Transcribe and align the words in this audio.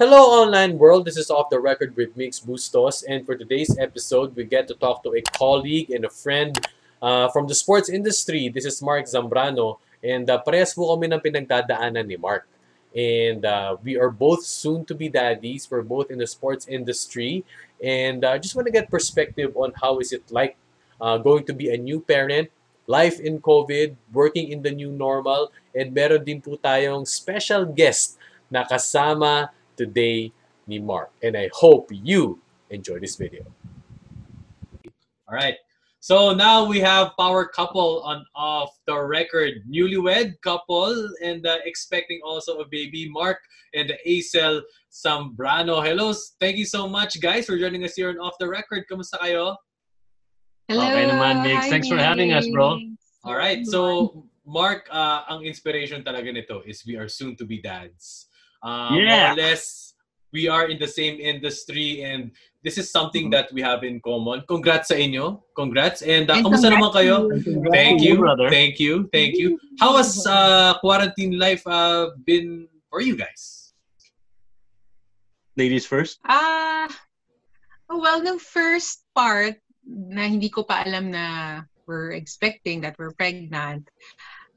Hello, 0.00 0.40
online 0.40 0.78
world. 0.78 1.04
This 1.04 1.18
is 1.18 1.28
Off 1.28 1.50
the 1.52 1.60
Record 1.60 1.94
with 2.00 2.16
Mix 2.16 2.40
Bustos. 2.40 3.04
And 3.04 3.26
for 3.28 3.36
today's 3.36 3.76
episode, 3.76 4.34
we 4.34 4.44
get 4.48 4.66
to 4.68 4.74
talk 4.74 5.04
to 5.04 5.12
a 5.12 5.20
colleague 5.36 5.90
and 5.90 6.06
a 6.06 6.08
friend 6.08 6.56
uh, 7.02 7.28
from 7.28 7.46
the 7.46 7.54
sports 7.54 7.90
industry. 7.92 8.48
This 8.48 8.64
is 8.64 8.80
Mark 8.80 9.04
Zambrano. 9.04 9.84
And 10.00 10.30
uh, 10.32 10.40
parehas 10.40 10.72
po 10.72 10.96
kami 10.96 11.12
ng 11.12 11.20
pinagdadaanan 11.20 12.08
ni 12.08 12.16
Mark. 12.16 12.48
And 12.96 13.44
uh, 13.44 13.76
we 13.84 14.00
are 14.00 14.08
both 14.08 14.48
soon 14.48 14.88
to 14.88 14.96
be 14.96 15.12
daddies. 15.12 15.68
We're 15.68 15.84
both 15.84 16.08
in 16.08 16.16
the 16.16 16.26
sports 16.26 16.64
industry. 16.72 17.44
And 17.84 18.24
I 18.24 18.36
uh, 18.36 18.38
just 18.40 18.56
want 18.56 18.64
to 18.64 18.72
get 18.72 18.88
perspective 18.88 19.52
on 19.60 19.76
how 19.76 20.00
is 20.00 20.16
it 20.16 20.24
like 20.32 20.56
uh, 21.04 21.20
going 21.20 21.44
to 21.44 21.52
be 21.52 21.68
a 21.68 21.76
new 21.76 22.00
parent, 22.00 22.48
life 22.88 23.20
in 23.20 23.44
COVID, 23.44 24.00
working 24.08 24.56
in 24.56 24.64
the 24.64 24.72
new 24.72 24.88
normal. 24.88 25.52
And 25.76 25.92
meron 25.92 26.24
din 26.24 26.40
po 26.40 26.56
tayong 26.56 27.04
special 27.04 27.68
guest 27.68 28.16
na 28.48 28.64
kasama 28.64 29.52
today 29.76 30.32
ni 30.66 30.78
Mark. 30.78 31.10
And 31.22 31.36
I 31.36 31.50
hope 31.52 31.90
you 31.90 32.40
enjoy 32.70 33.00
this 33.00 33.16
video. 33.16 33.44
All 35.28 35.36
right. 35.36 35.56
So 36.02 36.34
now 36.34 36.66
we 36.66 36.80
have 36.80 37.12
power 37.16 37.46
couple 37.46 38.02
on 38.02 38.26
off 38.34 38.74
the 38.88 38.98
record, 38.98 39.62
newlywed 39.70 40.34
couple, 40.42 40.90
and 41.22 41.46
uh, 41.46 41.58
expecting 41.64 42.18
also 42.26 42.58
a 42.58 42.66
baby, 42.66 43.08
Mark 43.08 43.38
and 43.72 43.88
the 43.88 43.98
Acel 44.04 44.62
Sambrano. 44.90 45.78
Hello, 45.78 46.12
thank 46.40 46.56
you 46.56 46.66
so 46.66 46.88
much, 46.88 47.20
guys, 47.20 47.46
for 47.46 47.56
joining 47.56 47.84
us 47.84 47.94
here 47.94 48.10
on 48.10 48.18
Off 48.18 48.34
the 48.40 48.48
Record. 48.48 48.82
Kamusta 48.90 49.22
kayo? 49.22 49.54
Hello. 50.66 50.90
Okay 50.90 51.06
naman, 51.06 51.46
Mix. 51.46 51.70
Thanks 51.70 51.86
for 51.86 52.02
having 52.02 52.32
us, 52.34 52.50
bro. 52.50 52.82
All 53.22 53.38
right. 53.38 53.62
So, 53.62 54.26
Mark, 54.42 54.90
uh, 54.90 55.22
ang 55.30 55.46
inspiration 55.46 56.02
talaga 56.02 56.34
nito 56.34 56.66
is 56.66 56.82
we 56.82 56.98
are 56.98 57.06
soon 57.06 57.38
to 57.38 57.46
be 57.46 57.62
dads. 57.62 58.26
Uh, 58.62 58.94
yeah. 58.94 59.06
More 59.10 59.32
or 59.32 59.36
less, 59.36 59.94
we 60.32 60.48
are 60.48 60.68
in 60.68 60.78
the 60.78 60.88
same 60.88 61.20
industry 61.20 62.02
and 62.02 62.30
this 62.62 62.78
is 62.78 62.90
something 62.90 63.24
mm-hmm. 63.24 63.36
that 63.36 63.52
we 63.52 63.60
have 63.60 63.84
in 63.84 64.00
common. 64.00 64.42
Congrats 64.48 64.88
sa 64.88 64.94
inyo. 64.94 65.42
Congrats. 65.54 66.00
And 66.02 66.30
uh, 66.30 66.40
kamusta 66.40 66.70
naman 66.70 66.94
kayo? 66.94 67.28
Thank 67.74 68.00
you. 68.00 68.22
Brother. 68.22 68.48
Thank 68.48 68.78
you. 68.78 69.10
Thank 69.12 69.34
you. 69.36 69.58
How 69.82 69.98
has 69.98 70.22
uh, 70.24 70.78
quarantine 70.78 71.38
life 71.38 71.66
uh, 71.66 72.14
been 72.24 72.70
for 72.88 73.02
you 73.02 73.18
guys? 73.18 73.74
Ladies 75.58 75.84
first? 75.84 76.22
Ah, 76.24 76.88
uh, 76.88 77.98
well, 77.98 78.24
the 78.24 78.40
first 78.40 79.04
part 79.12 79.60
na 79.84 80.24
hindi 80.24 80.48
ko 80.48 80.64
pa 80.64 80.86
alam 80.86 81.10
na 81.12 81.60
we're 81.84 82.14
expecting 82.14 82.80
that 82.80 82.96
we're 82.96 83.12
pregnant, 83.12 83.84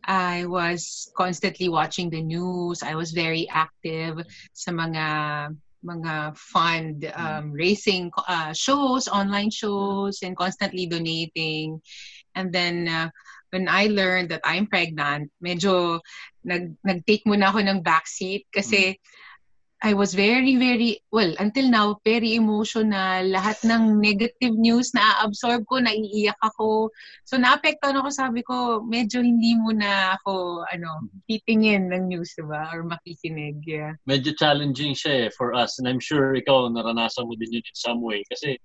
I 0.06 0.46
was 0.46 1.12
constantly 1.18 1.70
watching 1.70 2.10
the 2.10 2.22
news. 2.22 2.84
I 2.84 2.96
was 2.96 3.12
very 3.12 3.50
active 3.50 4.22
sa 4.54 4.72
mga 4.72 5.06
mga 5.86 6.14
fund 6.38 7.06
um, 7.14 7.54
racing 7.54 8.10
uh, 8.28 8.54
shows, 8.54 9.08
online 9.08 9.50
shows, 9.50 10.22
and 10.22 10.38
constantly 10.38 10.86
donating. 10.86 11.82
And 12.34 12.50
then 12.54 12.90
uh, 12.90 13.10
when 13.54 13.70
I 13.70 13.88
learned 13.88 14.30
that 14.30 14.42
I'm 14.44 14.66
pregnant, 14.66 15.32
medyo 15.42 16.02
nag 16.46 16.78
nag-take 16.82 17.26
muna 17.26 17.54
ako 17.54 17.62
ng 17.66 17.80
backseat 17.86 18.50
kasi 18.50 18.94
mm. 18.94 19.00
I 19.86 19.94
was 19.94 20.18
very, 20.18 20.58
very, 20.58 20.98
well, 21.14 21.30
until 21.38 21.70
now, 21.70 22.02
very 22.02 22.34
emotional. 22.34 23.22
Lahat 23.30 23.62
ng 23.62 24.02
negative 24.02 24.58
news 24.58 24.98
na 24.98 25.22
absorb 25.22 25.62
ko, 25.70 25.78
naiiyak 25.78 26.42
ako. 26.42 26.90
So, 27.30 27.38
naapektuhan 27.38 27.94
ako, 28.02 28.10
sabi 28.10 28.42
ko, 28.42 28.82
medyo 28.82 29.22
hindi 29.22 29.54
mo 29.54 29.70
na 29.78 30.18
ako, 30.18 30.66
ano, 30.74 31.06
titingin 31.30 31.94
ng 31.94 32.10
news, 32.10 32.34
diba? 32.34 32.66
Or 32.74 32.82
makikinig, 32.82 33.62
yeah. 33.70 33.94
Medyo 34.10 34.34
challenging 34.34 34.98
siya 34.98 35.30
eh, 35.30 35.32
for 35.38 35.54
us. 35.54 35.78
And 35.78 35.86
I'm 35.86 36.02
sure 36.02 36.34
ikaw, 36.34 36.66
naranasan 36.74 37.30
mo 37.30 37.38
din 37.38 37.62
yun 37.62 37.62
in 37.62 37.78
some 37.78 38.02
way. 38.02 38.26
Kasi, 38.26 38.58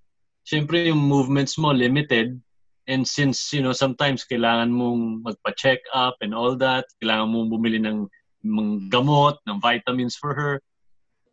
syempre, 0.48 0.88
yung 0.88 1.04
movements 1.04 1.60
mo 1.60 1.69
limited. 1.69 2.41
And 2.88 3.04
since, 3.04 3.53
you 3.53 3.60
know, 3.60 3.76
sometimes 3.76 4.25
kailangan 4.25 4.72
mong 4.72 5.28
magpa-check 5.28 5.84
up 5.92 6.16
and 6.25 6.32
all 6.32 6.56
that, 6.64 6.88
kailangan 7.04 7.28
mong 7.28 7.53
bumili 7.53 7.76
ng, 7.76 8.09
ng 8.41 8.88
gamot, 8.88 9.36
ng 9.44 9.60
vitamins 9.60 10.16
for 10.16 10.32
her, 10.32 10.64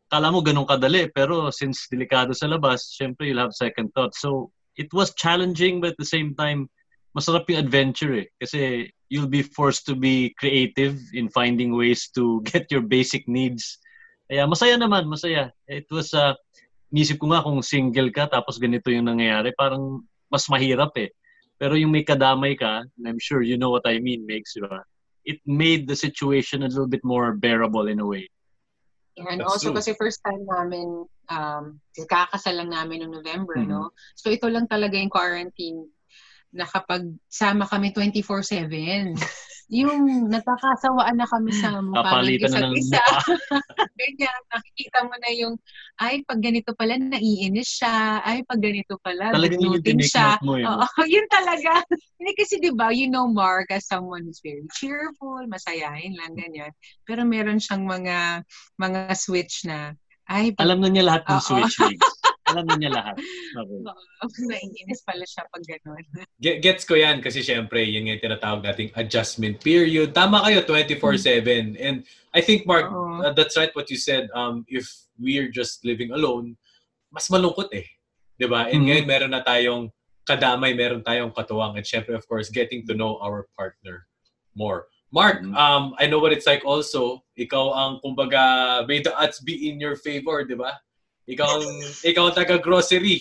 kala 0.07 0.31
mo 0.31 0.39
ganun 0.39 0.67
kadali, 0.67 1.11
pero 1.11 1.51
since 1.51 1.87
delikado 1.91 2.31
sa 2.31 2.47
labas, 2.47 2.95
syempre 2.95 3.27
you'll 3.27 3.43
have 3.43 3.55
second 3.55 3.91
thought. 3.91 4.15
So, 4.15 4.51
it 4.79 4.91
was 4.93 5.13
challenging 5.15 5.81
but 5.81 5.97
at 5.97 5.99
the 5.99 6.07
same 6.07 6.35
time, 6.35 6.69
masarap 7.11 7.49
yung 7.49 7.59
adventure 7.59 8.13
eh. 8.13 8.27
Kasi 8.39 8.91
you'll 9.09 9.29
be 9.29 9.43
forced 9.43 9.85
to 9.89 9.95
be 9.95 10.31
creative 10.39 10.95
in 11.13 11.27
finding 11.29 11.75
ways 11.75 12.07
to 12.15 12.41
get 12.49 12.71
your 12.71 12.85
basic 12.85 13.27
needs. 13.27 13.79
Kaya 14.31 14.47
masaya 14.47 14.75
naman, 14.79 15.07
masaya. 15.07 15.51
It 15.67 15.87
was, 15.91 16.13
uh, 16.13 16.35
nisip 16.91 17.19
ko 17.19 17.31
nga 17.31 17.43
kung 17.43 17.59
single 17.59 18.11
ka 18.15 18.31
tapos 18.31 18.55
ganito 18.59 18.87
yung 18.87 19.11
nangyayari, 19.11 19.51
parang 19.55 20.03
mas 20.31 20.47
mahirap 20.47 20.95
eh. 20.99 21.11
Pero 21.57 21.73
yung 21.73 21.91
may 21.91 22.05
kadamay 22.05 22.53
ka, 22.53 22.85
and 22.85 23.05
I'm 23.07 23.19
sure 23.19 23.41
you 23.41 23.57
know 23.57 23.73
what 23.73 23.87
I 23.89 23.97
mean, 23.97 24.29
makes, 24.29 24.53
diba? 24.53 24.85
It 25.25 25.41
made 25.43 25.89
the 25.89 25.97
situation 25.97 26.63
a 26.63 26.69
little 26.69 26.87
bit 26.87 27.03
more 27.03 27.33
bearable 27.35 27.89
in 27.89 27.99
a 27.99 28.07
way. 28.07 28.29
And 29.17 29.41
That's 29.41 29.49
also 29.49 29.73
true. 29.73 29.77
kasi 29.81 29.97
first 29.97 30.21
time 30.21 30.45
namin, 30.45 31.09
um, 31.33 31.81
kakasal 31.97 32.53
lang 32.53 32.69
namin 32.69 33.01
noong 33.01 33.17
November, 33.17 33.57
mm-hmm. 33.57 33.73
no? 33.73 33.89
So 34.13 34.29
ito 34.29 34.45
lang 34.45 34.69
talaga 34.69 34.93
yung 34.93 35.09
quarantine 35.09 35.89
na 36.57 36.65
kapag 36.65 37.05
sama 37.29 37.69
kami 37.69 37.93
24-7, 37.93 39.13
yung 39.67 40.31
nagkakasawaan 40.31 41.19
na 41.19 41.27
kami 41.27 41.51
sa 41.51 41.83
mukha 41.83 42.23
ng 42.23 42.39
isa't 42.39 42.71
isa. 42.71 43.03
Ganyan, 43.99 44.39
nakikita 44.55 45.03
mo 45.03 45.15
na 45.19 45.31
yung, 45.35 45.59
ay, 45.99 46.23
pag 46.23 46.39
ganito 46.39 46.71
pala, 46.71 46.95
naiinis 46.95 47.83
siya. 47.83 48.23
Ay, 48.23 48.47
pag 48.47 48.63
ganito 48.63 48.95
pala, 49.03 49.35
Talagang 49.35 49.83
siya. 49.99 50.39
Mo 50.39 50.55
yun. 50.55 50.71
Oo, 50.71 50.87
yun 51.13 51.27
talaga. 51.27 51.83
Hindi 52.15 52.31
kasi, 52.39 52.63
di 52.63 52.71
ba, 52.71 52.95
you 52.95 53.11
know 53.11 53.27
Mark 53.27 53.67
as 53.67 53.83
someone 53.91 54.23
who's 54.23 54.39
very 54.39 54.63
cheerful, 54.71 55.43
masayahin 55.51 56.15
lang, 56.15 56.31
ganyan. 56.39 56.71
Pero 57.03 57.27
meron 57.27 57.59
siyang 57.59 57.83
mga, 57.83 58.47
mga 58.79 59.01
switch 59.19 59.67
na, 59.67 59.91
ay, 60.31 60.55
pag, 60.55 60.63
Alam 60.63 60.79
na 60.79 60.89
niya 60.91 61.03
lahat 61.11 61.23
ng 61.27 61.43
switch, 61.43 61.75
alam 62.47 62.65
niya 62.79 62.91
lahat. 62.91 63.15
Okay. 64.23 64.43
Naiinis 64.51 65.03
pala 65.03 65.25
siya 65.27 65.43
pag 65.51 65.63
gano'n. 65.67 66.03
Gets 66.63 66.87
ko 66.87 66.95
yan 66.95 67.19
kasi 67.19 67.43
syempre, 67.43 67.83
yun 67.83 68.07
yung 68.07 68.23
tinatawag 68.23 68.63
nating 68.63 68.91
adjustment 68.95 69.59
period. 69.59 70.15
Tama 70.15 70.43
kayo, 70.47 70.63
24-7. 70.63 70.97
Hmm. 70.97 71.75
And 71.77 71.97
I 72.31 72.41
think, 72.41 72.63
Mark, 72.63 72.87
uh, 72.87 73.33
that's 73.35 73.57
right 73.59 73.73
what 73.75 73.91
you 73.91 73.97
said. 73.97 74.31
Um, 74.31 74.63
if 74.67 74.87
we're 75.19 75.51
just 75.51 75.83
living 75.83 76.13
alone, 76.15 76.55
mas 77.11 77.27
malungkot 77.27 77.73
eh. 77.73 77.87
ba 78.37 78.39
diba? 78.39 78.61
And 78.69 78.85
mm-hmm. 78.85 78.87
ngayon 78.87 79.05
meron 79.07 79.31
na 79.33 79.41
tayong 79.41 79.89
kadamay, 80.27 80.75
meron 80.77 81.01
tayong 81.01 81.33
katuwang. 81.33 81.79
And 81.79 81.85
syempre, 81.87 82.13
of 82.13 82.27
course, 82.27 82.53
getting 82.53 82.85
to 82.87 82.93
know 82.93 83.17
our 83.23 83.47
partner 83.57 84.05
more. 84.53 84.87
Mark, 85.09 85.41
mm-hmm. 85.41 85.55
um, 85.55 85.95
I 85.97 86.05
know 86.05 86.19
what 86.19 86.35
it's 86.35 86.45
like 86.45 86.67
also. 86.67 87.23
Ikaw 87.39 87.65
ang, 87.73 87.93
kumbaga, 88.03 88.83
may 88.85 88.99
the 89.01 89.15
odds 89.15 89.39
be 89.39 89.71
in 89.71 89.79
your 89.79 89.95
favor, 89.95 90.43
di 90.43 90.53
ba? 90.53 90.75
Ikaw 91.27 91.47
ang, 91.59 91.67
ikaw 92.07 92.23
ang 92.31 92.35
taga-grocery. 92.39 93.19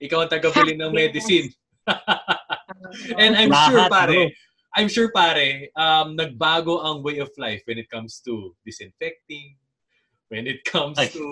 Ikaw 0.00 0.18
ang 0.24 0.32
taga-bili 0.32 0.72
ng 0.80 0.92
medicine. 1.04 1.52
And 3.20 3.36
I'm 3.36 3.52
sure, 3.52 3.88
pare, 3.92 4.32
I'm 4.72 4.88
sure, 4.88 5.12
pare, 5.12 5.68
um, 5.76 6.16
nagbago 6.16 6.80
ang 6.80 7.04
way 7.04 7.20
of 7.20 7.28
life 7.36 7.60
when 7.68 7.76
it 7.76 7.92
comes 7.92 8.24
to 8.24 8.56
disinfecting, 8.64 9.56
when 10.32 10.48
it 10.48 10.64
comes 10.64 10.96
to 11.12 11.24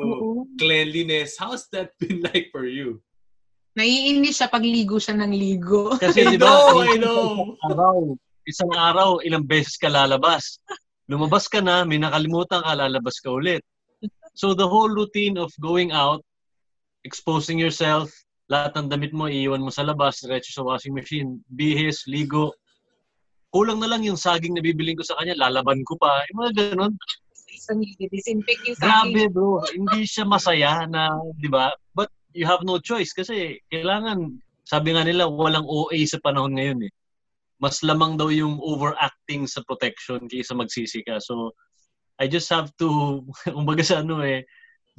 cleanliness. 0.60 1.40
How's 1.40 1.68
that 1.72 1.96
been 2.00 2.20
like 2.20 2.52
for 2.52 2.68
you? 2.68 3.00
Naiinis 3.78 4.36
siya 4.36 4.52
pag 4.52 4.66
ligo 4.66 5.00
siya 5.00 5.16
ng 5.16 5.32
ligo. 5.32 5.96
Kasi 5.96 6.26
di 6.26 6.36
ba, 6.36 6.76
I 6.84 7.00
know, 7.00 7.56
Araw, 7.64 8.12
isang 8.44 8.72
araw, 8.76 9.24
ilang 9.24 9.48
beses 9.48 9.80
ka 9.80 9.88
lalabas. 9.88 10.60
Lumabas 11.08 11.48
ka 11.48 11.64
na, 11.64 11.86
may 11.88 11.96
nakalimutan 11.96 12.60
ka, 12.60 12.76
lalabas 12.76 13.16
ka 13.22 13.32
ulit. 13.32 13.64
So 14.34 14.54
the 14.54 14.66
whole 14.66 14.90
routine 14.90 15.36
of 15.36 15.52
going 15.60 15.90
out, 15.92 16.22
exposing 17.04 17.58
yourself, 17.58 18.12
lahat 18.50 18.74
ng 18.74 18.88
damit 18.90 19.14
mo, 19.14 19.30
iiwan 19.30 19.62
mo 19.62 19.70
sa 19.70 19.86
labas, 19.86 20.20
diretso 20.26 20.50
sa 20.50 20.66
washing 20.66 20.92
machine, 20.92 21.38
bihis, 21.54 22.02
ligo. 22.10 22.50
Kulang 23.54 23.78
na 23.78 23.90
lang 23.90 24.02
yung 24.02 24.18
saging 24.18 24.58
na 24.58 24.62
bibiling 24.62 24.98
ko 24.98 25.06
sa 25.06 25.14
kanya, 25.22 25.38
lalaban 25.38 25.86
ko 25.86 25.94
pa. 25.94 26.22
Yung 26.30 26.38
mga 26.42 26.52
ganun. 26.74 26.92
Disinfect 28.10 28.62
yung 28.66 28.78
saging. 28.78 28.86
Grabe 28.86 29.22
bro, 29.30 29.62
hindi 29.70 30.02
siya 30.02 30.26
masaya 30.26 30.86
na, 30.90 31.14
di 31.38 31.46
ba? 31.46 31.70
But 31.94 32.10
you 32.34 32.46
have 32.46 32.62
no 32.66 32.82
choice 32.82 33.14
kasi 33.14 33.58
kailangan, 33.70 34.38
sabi 34.66 34.94
nga 34.94 35.06
nila, 35.06 35.30
walang 35.30 35.66
OA 35.66 36.02
sa 36.06 36.18
panahon 36.22 36.54
ngayon 36.58 36.90
eh. 36.90 36.92
Mas 37.60 37.82
lamang 37.86 38.16
daw 38.18 38.32
yung 38.32 38.58
overacting 38.58 39.46
sa 39.46 39.62
protection 39.62 40.26
kaysa 40.26 40.56
magsisika. 40.56 41.22
So, 41.22 41.54
I 42.20 42.28
just 42.28 42.52
have 42.52 42.68
to, 42.76 43.24
umbaga 43.58 43.80
sa 43.80 44.04
ano 44.04 44.20
eh, 44.20 44.44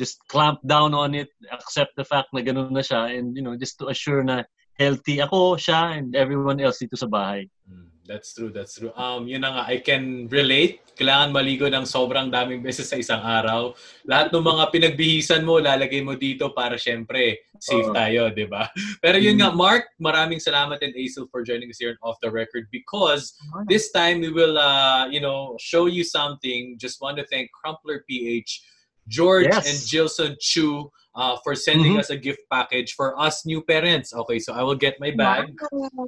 just 0.01 0.17
clamp 0.25 0.57
down 0.65 0.97
on 0.97 1.13
it, 1.13 1.29
accept 1.53 1.93
the 1.93 2.03
fact 2.03 2.33
na 2.33 2.41
ganun 2.41 2.73
na 2.73 2.81
siya, 2.81 3.13
and 3.13 3.37
you 3.37 3.45
know, 3.45 3.53
just 3.53 3.77
to 3.77 3.93
assure 3.93 4.25
na 4.25 4.41
healthy 4.81 5.21
ako, 5.21 5.61
siya, 5.61 6.01
and 6.01 6.17
everyone 6.17 6.57
else 6.57 6.81
dito 6.81 6.97
sa 6.97 7.05
bahay. 7.05 7.45
Mm, 7.69 7.89
That's 8.11 8.35
true, 8.35 8.51
that's 8.51 8.75
true. 8.75 8.91
Um, 8.99 9.23
yun 9.23 9.39
na 9.47 9.55
nga, 9.55 9.63
I 9.71 9.79
can 9.79 10.27
relate. 10.27 10.83
Kailangan 10.99 11.31
maligo 11.31 11.71
ng 11.71 11.87
sobrang 11.87 12.27
daming 12.27 12.59
beses 12.59 12.91
sa 12.91 12.99
isang 12.99 13.23
araw. 13.23 13.71
Lahat 14.03 14.35
ng 14.35 14.43
mga 14.43 14.63
pinagbihisan 14.67 15.47
mo, 15.47 15.63
lalagay 15.63 16.03
mo 16.03 16.19
dito 16.19 16.51
para 16.51 16.75
syempre 16.75 17.47
safe 17.55 17.87
Oo. 17.87 17.95
tayo, 17.95 18.27
di 18.35 18.43
ba? 18.43 18.67
Pero 18.99 19.15
yun 19.15 19.39
nga, 19.39 19.55
Mark, 19.55 19.95
maraming 19.95 20.43
salamat 20.43 20.83
and 20.83 20.91
Aisel 20.99 21.31
for 21.31 21.39
joining 21.39 21.71
us 21.71 21.79
here 21.79 21.95
on 21.95 21.99
Off 22.03 22.19
the 22.19 22.27
Record 22.27 22.67
because 22.67 23.31
this 23.71 23.95
time 23.95 24.19
we 24.19 24.27
will, 24.27 24.59
uh, 24.59 25.07
you 25.07 25.23
know, 25.23 25.55
show 25.55 25.87
you 25.87 26.03
something. 26.03 26.75
Just 26.75 26.99
want 26.99 27.15
to 27.15 27.25
thank 27.31 27.47
Crumpler 27.55 28.03
PH, 28.11 28.59
George 29.07 29.47
Yes. 29.47 29.63
and 29.71 29.77
Jilson 29.87 30.35
Chu 30.43 30.91
uh, 31.15 31.39
for 31.47 31.55
sending 31.55 31.95
Mhm. 31.95 32.03
us 32.03 32.11
a 32.11 32.19
gift 32.19 32.43
package 32.51 32.91
for 32.99 33.15
us 33.15 33.47
new 33.47 33.63
parents. 33.63 34.11
Okay, 34.11 34.39
so 34.43 34.51
I 34.51 34.67
will 34.67 34.75
get 34.77 34.99
my 34.99 35.15
bag. 35.15 35.55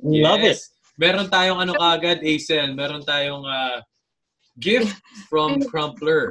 Love 0.04 0.44
it. 0.44 0.60
Meron 0.98 1.28
tayong 1.30 1.60
ano 1.62 1.74
kagad, 1.74 2.22
Aisel. 2.22 2.78
Meron 2.78 3.02
tayong 3.02 3.42
uh, 3.42 3.82
gift 4.62 4.94
from 5.30 5.58
Crumpler. 5.66 6.30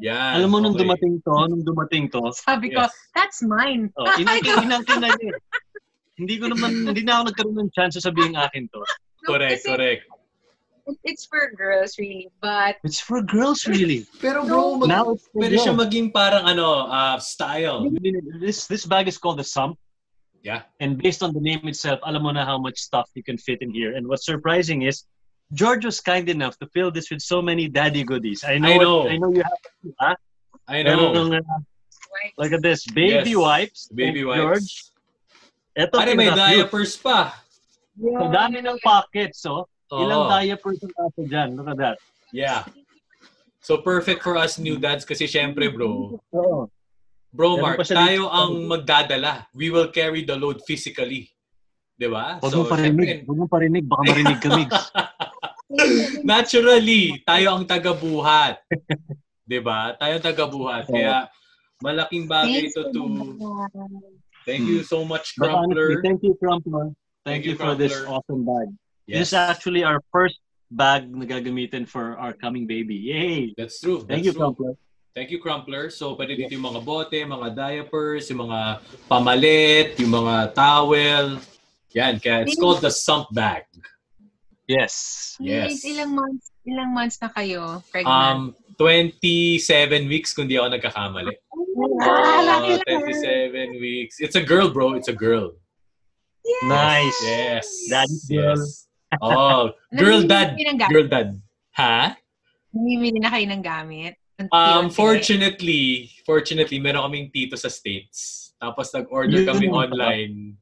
Yan. 0.00 0.40
Alam 0.40 0.48
mo, 0.54 0.58
nung 0.62 0.78
okay. 0.78 0.86
dumating 0.86 1.18
to, 1.26 1.34
nung 1.50 1.64
dumating 1.66 2.06
to, 2.08 2.22
Sabi 2.32 2.70
ko, 2.70 2.86
Yes. 2.86 2.94
that's 3.18 3.42
mine. 3.42 3.90
oh, 3.98 4.06
inangkin, 4.14 4.62
na 5.02 5.10
niya. 5.10 5.34
Hindi 6.18 6.34
ko 6.38 6.50
naman, 6.54 6.86
hindi 6.86 7.02
na 7.02 7.18
ako 7.18 7.22
nagkaroon 7.30 7.58
ng 7.66 7.70
chance 7.74 7.98
sabihin 7.98 8.38
akin 8.38 8.70
to. 8.70 8.80
Correct, 9.26 9.62
Kasi 9.62 9.68
correct. 9.74 10.02
It's 11.04 11.28
for 11.28 11.52
girls, 11.52 11.98
really. 12.00 12.32
But 12.40 12.80
It's 12.80 12.96
for 13.02 13.20
girls, 13.20 13.68
really. 13.68 14.08
Pero 14.24 14.46
bro, 14.48 14.80
mag- 14.80 14.88
Now 14.88 15.04
it's 15.12 15.28
for 15.28 15.44
pwede 15.44 15.60
siya 15.60 15.76
girls. 15.76 15.82
maging 15.84 16.06
parang 16.16 16.48
ano, 16.48 16.88
uh, 16.88 17.18
style. 17.20 17.84
This 18.40 18.64
this 18.70 18.88
bag 18.88 19.04
is 19.04 19.20
called 19.20 19.36
the 19.36 19.44
Sump. 19.44 19.76
Yeah. 20.42 20.62
And 20.80 20.96
based 20.98 21.22
on 21.22 21.34
the 21.34 21.40
name 21.40 21.66
itself, 21.66 22.00
alam 22.06 22.22
mo 22.22 22.30
na 22.30 22.44
how 22.44 22.58
much 22.58 22.78
stuff 22.78 23.10
you 23.14 23.22
can 23.22 23.36
fit 23.38 23.60
in 23.60 23.70
here. 23.74 23.96
And 23.96 24.06
what's 24.06 24.24
surprising 24.24 24.82
is, 24.82 25.04
George 25.52 25.84
was 25.84 26.00
kind 26.00 26.28
enough 26.28 26.58
to 26.60 26.66
fill 26.76 26.90
this 26.90 27.10
with 27.10 27.20
so 27.20 27.40
many 27.42 27.68
daddy 27.68 28.04
goodies. 28.04 28.44
I 28.44 28.58
know. 28.58 28.68
I 28.68 28.76
know. 28.76 29.08
I 29.08 29.16
know 29.16 29.30
you 29.32 29.42
have. 29.42 29.62
Huh? 29.98 30.14
I 30.68 30.82
know. 30.82 31.12
Meron 31.12 31.32
ng, 31.32 31.42
uh, 31.42 31.60
look 32.36 32.52
at 32.52 32.62
this. 32.62 32.84
Baby 32.86 33.32
Yes. 33.32 33.36
wipes. 33.40 33.80
Baby 33.88 34.22
Thank 34.24 34.36
George. 34.36 34.60
wipes. 34.60 34.92
Ito, 35.78 35.94
Pare, 35.96 36.12
may 36.14 36.28
pinaka-cute. 36.28 36.68
diapers 36.68 36.92
pa. 36.98 37.18
Ang 37.98 38.30
dami 38.30 38.58
ng 38.62 38.78
pockets, 38.84 39.42
oh. 39.48 39.66
Oo. 39.90 40.04
Ilang 40.04 40.28
diapers 40.28 40.78
ang 40.84 40.92
nasa 41.00 41.22
dyan. 41.24 41.48
Look 41.56 41.68
at 41.72 41.78
that. 41.80 41.96
Yeah. 42.30 42.68
So 43.64 43.80
perfect 43.80 44.20
for 44.22 44.36
us 44.36 44.60
new 44.60 44.76
dads 44.76 45.04
kasi 45.08 45.24
syempre 45.24 45.72
bro, 45.72 46.20
Oo. 46.32 46.68
Bro 47.30 47.60
Mark, 47.60 47.80
tayo 47.84 48.26
dito. 48.26 48.32
ang 48.32 48.52
magdadala. 48.66 49.46
We 49.52 49.68
will 49.68 49.92
carry 49.92 50.24
the 50.24 50.36
load 50.36 50.64
physically. 50.64 51.28
'Di 51.98 52.06
ba? 52.06 52.38
Huwag 52.38 52.54
mo 52.54 52.64
parinig. 52.64 53.26
Huwag 53.26 53.38
mo 53.42 53.46
parinig. 53.50 53.84
Baka 53.84 54.02
marinig 54.06 54.38
kami. 54.38 54.64
naturally, 56.24 57.20
tayo 57.26 57.58
ang 57.58 57.64
taga-buhat. 57.66 58.62
'Di 59.44 59.58
ba? 59.60 59.92
Tayo 59.98 60.12
ang 60.16 60.24
taga-buhat. 60.24 60.88
Kaya 60.88 61.26
malaking 61.82 62.26
bagay 62.26 62.68
thanks 62.70 62.74
ito 62.74 62.90
to. 62.94 63.02
Thank 64.48 64.64
you 64.64 64.80
so 64.80 65.04
much 65.04 65.36
Crumpler. 65.36 66.00
thank 66.00 66.24
you, 66.24 66.32
Crumpler. 66.40 66.94
Thank, 67.26 67.44
Thank 67.44 67.44
you, 67.44 67.52
you 67.52 67.60
for 67.60 67.76
this 67.76 67.92
Crumpler. 67.92 68.14
awesome 68.16 68.42
bag. 68.48 68.68
This 69.04 69.28
Yes. 69.28 69.28
is 69.28 69.36
actually 69.36 69.84
our 69.84 70.00
first 70.08 70.40
bag 70.72 71.04
na 71.08 71.24
gagamitin 71.28 71.84
for 71.84 72.16
our 72.16 72.32
coming 72.32 72.64
baby. 72.64 72.96
Yay! 73.12 73.52
That's 73.56 73.80
true. 73.80 74.00
Thank 74.04 74.24
That's 74.24 74.32
you, 74.32 74.32
true. 74.32 74.40
Crumpler. 74.52 74.72
Thank 75.18 75.34
you, 75.34 75.42
Crumpler. 75.42 75.90
So, 75.90 76.14
pwede 76.14 76.38
dito 76.38 76.54
yung 76.54 76.70
mga 76.70 76.78
bote, 76.86 77.18
mga 77.18 77.50
diapers, 77.50 78.30
yung 78.30 78.46
mga 78.46 78.78
pamalit, 79.10 79.98
yung 79.98 80.14
mga 80.14 80.54
towel. 80.54 81.42
Yan, 81.90 82.22
kaya 82.22 82.46
it's 82.46 82.54
called 82.54 82.78
the 82.78 82.94
sump 82.94 83.26
bag. 83.34 83.66
Yes. 84.70 85.34
Yes. 85.42 85.82
Ilang 85.82 86.14
months, 86.14 86.54
ilang 86.62 86.94
months 86.94 87.18
na 87.18 87.34
kayo 87.34 87.82
pregnant? 87.90 88.14
Um, 88.14 88.54
27 88.78 90.06
weeks 90.06 90.30
kung 90.30 90.46
di 90.46 90.54
ako 90.54 90.78
nagkakamali. 90.78 91.34
Ah, 91.98 92.62
Oh, 92.62 92.78
27 92.78 93.82
weeks. 93.82 94.22
It's 94.22 94.38
a 94.38 94.44
girl, 94.46 94.70
bro. 94.70 94.94
It's 94.94 95.10
a 95.10 95.18
girl. 95.18 95.58
Nice. 96.62 97.18
Yes. 97.26 97.66
Daddy's 97.90 98.22
girl. 98.30 98.54
Yes. 98.54 98.86
Oh, 99.18 99.74
girl 99.98 100.22
dad. 100.22 100.54
Girl 100.86 101.10
dad. 101.10 101.42
Ha? 101.74 102.14
Namimili 102.70 103.18
na 103.18 103.34
kayo 103.34 103.50
ng 103.50 103.66
gamit? 103.66 104.14
Um, 104.54 104.86
fortunately, 104.88 106.14
fortunately, 106.22 106.78
meron 106.78 107.02
kaming 107.10 107.34
tito 107.34 107.58
sa 107.58 107.66
States. 107.66 108.50
Tapos 108.58 108.94
nag-order 108.94 109.42
kami 109.42 109.66
online. 109.66 110.54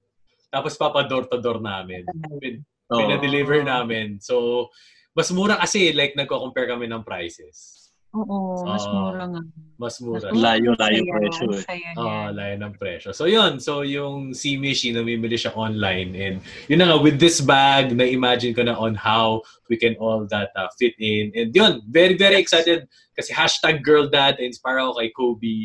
Tapos 0.49 0.77
papa-door 0.81 1.29
to 1.29 1.37
door 1.41 1.61
namin. 1.61 2.05
Pin- 2.41 2.65
Oh. 2.87 3.03
Pinadeliver 3.03 3.67
namin. 3.67 4.23
So, 4.23 4.71
mas 5.11 5.27
mura 5.35 5.59
kasi, 5.59 5.91
like, 5.91 6.15
nagko-compare 6.15 6.71
kami 6.71 6.87
ng 6.87 7.03
prices. 7.03 7.86
Oo, 8.17 8.65
mas 8.65 8.85
Oo. 8.89 9.13
mura 9.13 9.25
nga. 9.29 9.43
Mas 9.77 10.01
mura. 10.01 10.33
Ang 10.33 10.41
layo, 10.41 10.73
layo 10.81 11.01
Saya, 11.05 11.13
presyo 11.21 11.47
eh. 11.53 11.63
niyan. 11.93 12.33
layo 12.33 12.55
ng 12.65 12.73
presyo. 12.81 13.09
So, 13.13 13.29
yun. 13.29 13.61
So, 13.61 13.85
yung 13.85 14.33
C-Mishi, 14.33 14.97
namimili 14.97 15.37
siya 15.37 15.53
online. 15.53 16.17
And, 16.17 16.37
yun 16.73 16.81
na 16.81 16.89
nga, 16.89 16.97
with 16.97 17.21
this 17.21 17.45
bag, 17.45 17.93
na-imagine 17.93 18.57
ko 18.57 18.65
na 18.65 18.73
on 18.73 18.97
how 18.97 19.45
we 19.69 19.77
can 19.77 19.93
all 20.01 20.25
that 20.33 20.49
uh, 20.57 20.73
fit 20.81 20.97
in. 20.97 21.29
And 21.37 21.53
yun, 21.53 21.85
very, 21.93 22.17
very 22.17 22.41
excited 22.41 22.89
kasi 23.13 23.37
hashtag 23.37 23.85
girl 23.85 24.09
dad, 24.09 24.41
inspire 24.41 24.81
ako 24.81 24.97
kay 24.97 25.09
Kobe. 25.13 25.59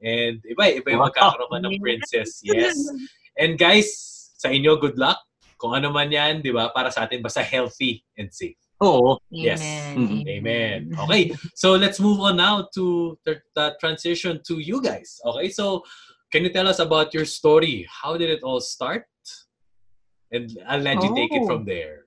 And 0.00 0.40
iba, 0.48 0.64
iba 0.72 0.88
yung 0.88 1.04
Wow. 1.04 1.12
magkakaroon 1.12 1.50
ka 1.52 1.58
ng 1.60 1.76
princess. 1.84 2.40
Yes. 2.40 2.72
And 3.36 3.60
guys, 3.60 3.92
sa 4.40 4.48
inyo, 4.48 4.80
good 4.80 4.96
luck. 4.96 5.20
Kung 5.60 5.74
ano 5.76 5.90
man 5.90 6.08
yan, 6.08 6.40
di 6.40 6.54
ba? 6.54 6.70
Para 6.72 6.88
sa 6.88 7.04
atin, 7.04 7.20
basta 7.20 7.42
healthy 7.44 8.00
and 8.16 8.30
safe. 8.32 8.56
Oo. 8.78 9.18
Yes. 9.34 9.58
Amen. 9.98 10.22
Amen. 10.22 10.78
Okay, 11.06 11.34
so 11.54 11.74
let's 11.74 11.98
move 11.98 12.22
on 12.22 12.38
now 12.38 12.68
to 12.78 13.18
the, 13.26 13.42
the 13.58 13.74
transition 13.82 14.38
to 14.46 14.62
you 14.62 14.78
guys. 14.78 15.18
Okay, 15.26 15.50
so 15.50 15.82
can 16.30 16.46
you 16.46 16.50
tell 16.54 16.68
us 16.70 16.78
about 16.78 17.10
your 17.10 17.26
story? 17.26 17.86
How 17.90 18.14
did 18.16 18.30
it 18.30 18.46
all 18.46 18.60
start? 18.62 19.06
And 20.30 20.46
I'll 20.68 20.78
let 20.84 21.02
you 21.02 21.10
take 21.16 21.32
it 21.34 21.42
Oh. 21.42 21.48
from 21.50 21.64
there. 21.66 22.06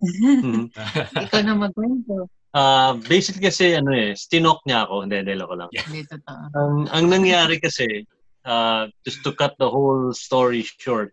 Mhm. 0.00 0.70
Ikaw 1.28 1.40
na 1.44 1.58
magkwento. 1.58 2.30
Ah, 2.54 2.96
basically 2.96 3.44
kasi 3.44 3.76
ano 3.76 3.92
eh, 3.92 4.16
stinok 4.16 4.64
niya 4.64 4.86
ako. 4.88 5.04
Hindi, 5.04 5.20
delo 5.26 5.44
ko 5.44 5.54
lang. 5.60 5.68
Hindi 5.74 6.06
totoo. 6.08 6.42
Ang, 6.56 6.88
ang 6.88 7.04
nangyari 7.10 7.60
kasi, 7.60 8.06
uh, 8.48 8.88
just 9.04 9.20
to 9.26 9.34
cut 9.36 9.58
the 9.60 9.68
whole 9.68 10.14
story 10.16 10.62
short, 10.64 11.12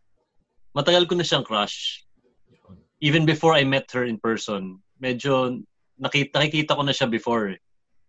matagal 0.72 1.10
ko 1.12 1.18
na 1.20 1.26
siyang 1.28 1.44
crush. 1.44 2.06
Even 3.04 3.26
before 3.28 3.52
I 3.58 3.66
met 3.68 3.90
her 3.92 4.06
in 4.08 4.22
person, 4.22 4.80
medyo 4.98 5.60
nakita, 5.96 6.40
nakikita 6.40 6.76
ko 6.76 6.84
na 6.84 6.94
siya 6.96 7.08
before 7.08 7.56
eh. 7.56 7.60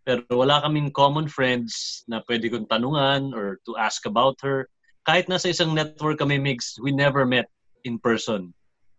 Pero 0.07 0.23
wala 0.31 0.62
kaming 0.62 0.95
common 0.95 1.26
friends 1.26 2.02
na 2.07 2.23
pwede 2.25 2.47
kong 2.47 2.71
tanungan 2.71 3.35
or 3.35 3.59
to 3.66 3.75
ask 3.75 4.07
about 4.07 4.38
her. 4.38 4.71
Kahit 5.02 5.26
nasa 5.26 5.50
isang 5.50 5.75
network 5.75 6.19
kami 6.19 6.38
mix, 6.38 6.78
we 6.78 6.95
never 6.95 7.26
met 7.26 7.47
in 7.83 7.99
person. 7.99 8.55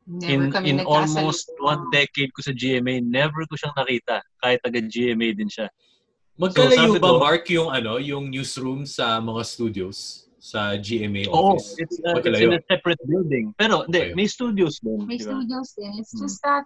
Never 0.07 0.31
in 0.31 0.51
kami 0.51 0.65
in 0.71 0.79
almost 0.83 1.51
one 1.59 1.87
decade 1.91 2.31
ko 2.31 2.39
sa 2.43 2.51
GMA, 2.51 3.03
never 3.03 3.43
ko 3.47 3.55
siyang 3.55 3.75
nakita 3.75 4.23
kahit 4.39 4.59
taga 4.63 4.79
GMA 4.79 5.35
din 5.35 5.47
siya. 5.47 5.67
Magkalayo 6.39 6.75
So, 6.75 6.95
sabi 6.95 6.99
ba, 7.01 7.11
ko- 7.11 7.19
Mark, 7.19 7.43
yung 7.51 7.69
ano, 7.71 7.97
yung 7.99 8.29
newsroom 8.31 8.87
sa 8.87 9.19
mga 9.19 9.41
studios 9.43 10.27
sa 10.37 10.75
GMA 10.77 11.27
Oo, 11.27 11.59
office? 11.59 11.75
it's, 11.75 11.97
uh, 11.99 12.15
it's 12.15 12.23
Magkalayo. 12.23 12.47
in 12.47 12.55
a 12.55 12.61
separate 12.71 13.01
building. 13.03 13.51
Pero 13.59 13.83
hindi, 13.83 13.99
Okay. 13.99 14.15
may 14.15 14.27
studios 14.27 14.79
din. 14.79 15.03
May 15.03 15.19
di 15.19 15.27
ba? 15.27 15.33
studios 15.33 15.67
din. 15.75 15.91
It's 15.99 16.13
Hmm. 16.15 16.23
just 16.23 16.39
that 16.43 16.63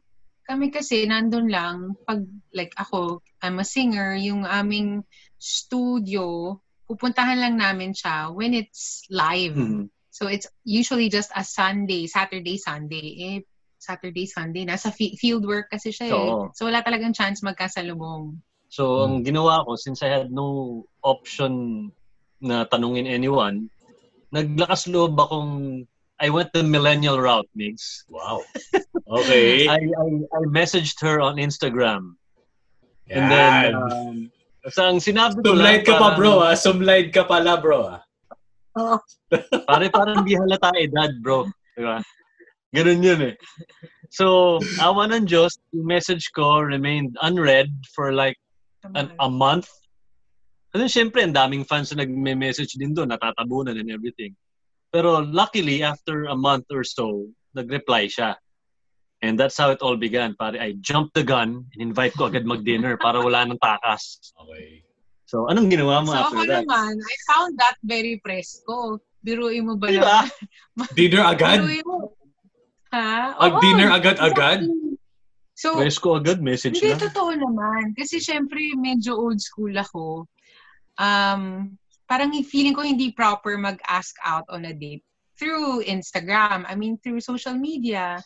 kami 0.51 0.67
kasi 0.67 1.07
nandun 1.07 1.47
lang 1.47 1.95
pag 2.03 2.19
like 2.51 2.75
ako, 2.75 3.23
I'm 3.39 3.63
a 3.63 3.65
singer, 3.65 4.19
yung 4.19 4.43
aming 4.43 5.07
studio, 5.39 6.59
pupuntahan 6.91 7.39
lang 7.39 7.55
namin 7.55 7.95
siya 7.95 8.35
when 8.35 8.51
it's 8.51 9.07
live. 9.07 9.55
Mhm. 9.55 9.87
So 10.11 10.27
it's 10.27 10.51
usually 10.67 11.07
just 11.07 11.31
a 11.31 11.47
Sunday, 11.47 12.11
Saturday, 12.11 12.59
Sunday. 12.59 13.07
Eh, 13.15 13.37
Saturday, 13.79 14.27
Sunday. 14.27 14.67
Nasa 14.67 14.91
fi- 14.91 15.15
field 15.15 15.47
work 15.47 15.71
kasi 15.71 15.95
siya 15.95 16.07
eh. 16.11 16.15
Oo. 16.19 16.51
So 16.51 16.67
wala 16.67 16.83
talagang 16.83 17.15
chance 17.15 17.39
magkasalubong. 17.39 18.35
So, 18.71 19.03
ang 19.03 19.27
ginawa 19.27 19.67
ko, 19.67 19.75
since 19.75 19.99
I 19.99 20.07
had 20.07 20.31
no 20.31 20.79
option 21.03 21.91
na 22.39 22.63
tanungin 22.63 23.03
anyone, 23.03 23.67
naglakas 24.31 24.87
loob 24.87 25.19
akong 25.19 25.83
I 26.21 26.29
went 26.29 26.53
the 26.53 26.61
millennial 26.61 27.19
route, 27.19 27.49
Migs. 27.57 28.05
Wow. 28.07 28.45
Okay. 29.09 29.67
I, 29.75 29.81
I, 29.81 30.05
I 30.37 30.41
messaged 30.45 31.01
her 31.01 31.19
on 31.19 31.41
Instagram. 31.41 32.13
And 33.09 33.25
Yan. 33.25 33.29
then, 33.29 33.75
um, 33.75 34.31
so 34.69 34.85
ang 34.85 35.01
sinabi 35.01 35.41
ko 35.41 35.57
Sumlide 35.57 35.81
lang, 35.81 35.89
ka 35.89 35.93
pa, 35.97 35.99
parang- 36.13 36.19
bro, 36.21 36.33
ah. 36.45 36.53
Sumlide 36.53 37.09
ka 37.09 37.23
pala, 37.25 37.57
bro, 37.57 37.79
ah. 37.97 38.01
Oo. 38.77 38.95
Pare 39.67 39.89
parang 39.89 40.23
di 40.23 40.37
halata 40.37 40.71
edad, 40.77 41.11
bro. 41.19 41.49
Diba? 41.75 41.99
Ganun 42.71 43.03
yun 43.03 43.21
eh. 43.33 43.35
So, 44.13 44.59
awa 44.79 45.09
ng 45.11 45.27
Diyos, 45.27 45.57
yung 45.73 45.87
message 45.87 46.31
ko 46.31 46.61
remained 46.61 47.17
unread 47.23 47.71
for 47.91 48.13
like 48.13 48.37
an, 48.95 49.11
a 49.19 49.27
month. 49.27 49.67
Kasi 50.71 50.87
syempre, 50.87 51.19
ang 51.23 51.35
daming 51.35 51.67
fans 51.67 51.91
na 51.91 52.07
nagme-message 52.07 52.79
din 52.79 52.95
doon, 52.95 53.11
natatabunan 53.11 53.75
and 53.75 53.91
everything. 53.91 54.31
Pero 54.91 55.23
luckily, 55.23 55.83
after 55.83 56.27
a 56.27 56.35
month 56.35 56.67
or 56.69 56.83
so, 56.83 57.27
nag-reply 57.55 58.11
siya. 58.11 58.35
And 59.21 59.39
that's 59.39 59.55
how 59.55 59.69
it 59.71 59.79
all 59.79 59.95
began. 59.95 60.35
Pare, 60.35 60.57
I 60.59 60.75
jumped 60.81 61.13
the 61.13 61.23
gun 61.23 61.63
and 61.71 61.79
invite 61.79 62.11
ko 62.17 62.25
agad 62.27 62.43
mag-dinner 62.43 62.97
para 62.97 63.21
wala 63.21 63.45
nang 63.45 63.61
takas. 63.61 64.33
Okay. 64.35 64.83
So, 65.29 65.47
anong 65.47 65.71
ginawa 65.71 66.03
mo 66.03 66.11
So 66.11 66.27
after 66.27 66.43
ako 66.43 66.49
that? 66.51 66.63
naman, 66.67 66.91
I 66.99 67.15
found 67.31 67.51
that 67.61 67.77
very 67.85 68.19
presko. 68.19 68.99
Biruin 69.21 69.69
mo 69.69 69.77
ba 69.77 69.87
Di 69.87 70.01
lang? 70.01 70.27
ba? 70.75 70.85
Dinner 70.97 71.23
agad? 71.23 71.61
Biruin 71.61 71.85
mo. 71.87 71.97
Ha? 72.91 73.39
Ag 73.39 73.53
Oo, 73.55 73.61
dinner 73.63 73.89
agad-agad? 73.95 74.67
So, 75.55 75.77
Presko 75.79 76.17
agad, 76.19 76.41
message 76.43 76.81
Hindi, 76.81 76.97
na. 76.97 77.05
totoo 77.07 77.31
naman. 77.37 77.93
Kasi 77.95 78.17
syempre, 78.19 78.73
medyo 78.75 79.15
old 79.15 79.39
school 79.39 79.71
ako. 79.71 80.25
Um, 80.99 81.77
parang 82.11 82.35
feeling 82.43 82.75
ko 82.75 82.83
hindi 82.83 83.15
proper 83.15 83.55
mag-ask 83.55 84.19
out 84.27 84.43
on 84.51 84.67
a 84.67 84.75
date 84.75 84.99
through 85.39 85.79
Instagram. 85.87 86.67
I 86.67 86.75
mean, 86.75 86.99
through 86.99 87.23
social 87.23 87.55
media. 87.55 88.19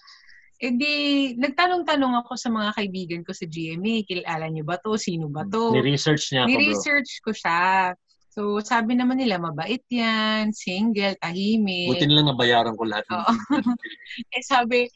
E 0.58 0.74
di, 0.74 0.94
nagtanong-tanong 1.38 2.26
ako 2.26 2.34
sa 2.34 2.50
mga 2.50 2.74
kaibigan 2.74 3.22
ko 3.22 3.30
sa 3.38 3.46
GMA. 3.46 4.10
Kilala 4.10 4.50
niyo 4.50 4.66
ba 4.66 4.82
to? 4.82 4.98
Sino 4.98 5.30
ba 5.30 5.46
to? 5.46 5.70
Ni-research 5.78 6.34
niya 6.34 6.44
ako. 6.44 6.50
Ni-research 6.50 7.12
ko 7.22 7.30
siya. 7.30 7.94
So, 8.34 8.60
sabi 8.60 8.98
naman 8.98 9.22
nila, 9.22 9.38
mabait 9.40 9.86
yan, 9.88 10.52
single, 10.52 11.16
tahimik. 11.22 11.88
Buti 11.94 12.10
na 12.10 12.16
lang 12.20 12.28
nabayaran 12.34 12.76
ko 12.76 12.84
lahat. 12.84 13.06
Oo. 13.14 13.32
eh 14.36 14.44
sabi, 14.44 14.90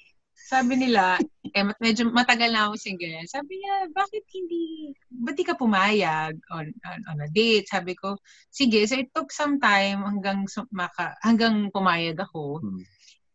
sabi 0.50 0.74
nila, 0.82 1.22
eh 1.54 1.62
mat- 1.62 1.78
medyo 1.78 2.10
matagal 2.10 2.50
na 2.50 2.66
ako 2.66 2.82
single. 2.82 3.22
Sabi 3.30 3.62
niya, 3.62 3.86
bakit 3.94 4.26
hindi, 4.34 4.90
ba't 5.06 5.38
di 5.38 5.46
ka 5.46 5.54
pumayag 5.54 6.34
on, 6.50 6.74
on, 6.90 7.00
on 7.06 7.18
a 7.22 7.30
date? 7.30 7.70
Sabi 7.70 7.94
ko, 7.94 8.18
sige. 8.50 8.82
So 8.90 8.98
it 8.98 9.14
took 9.14 9.30
some 9.30 9.62
time 9.62 10.02
hanggang, 10.02 10.50
maka, 10.74 11.14
hanggang 11.22 11.70
pumayag 11.70 12.18
ako. 12.18 12.66
Hmm. 12.66 12.82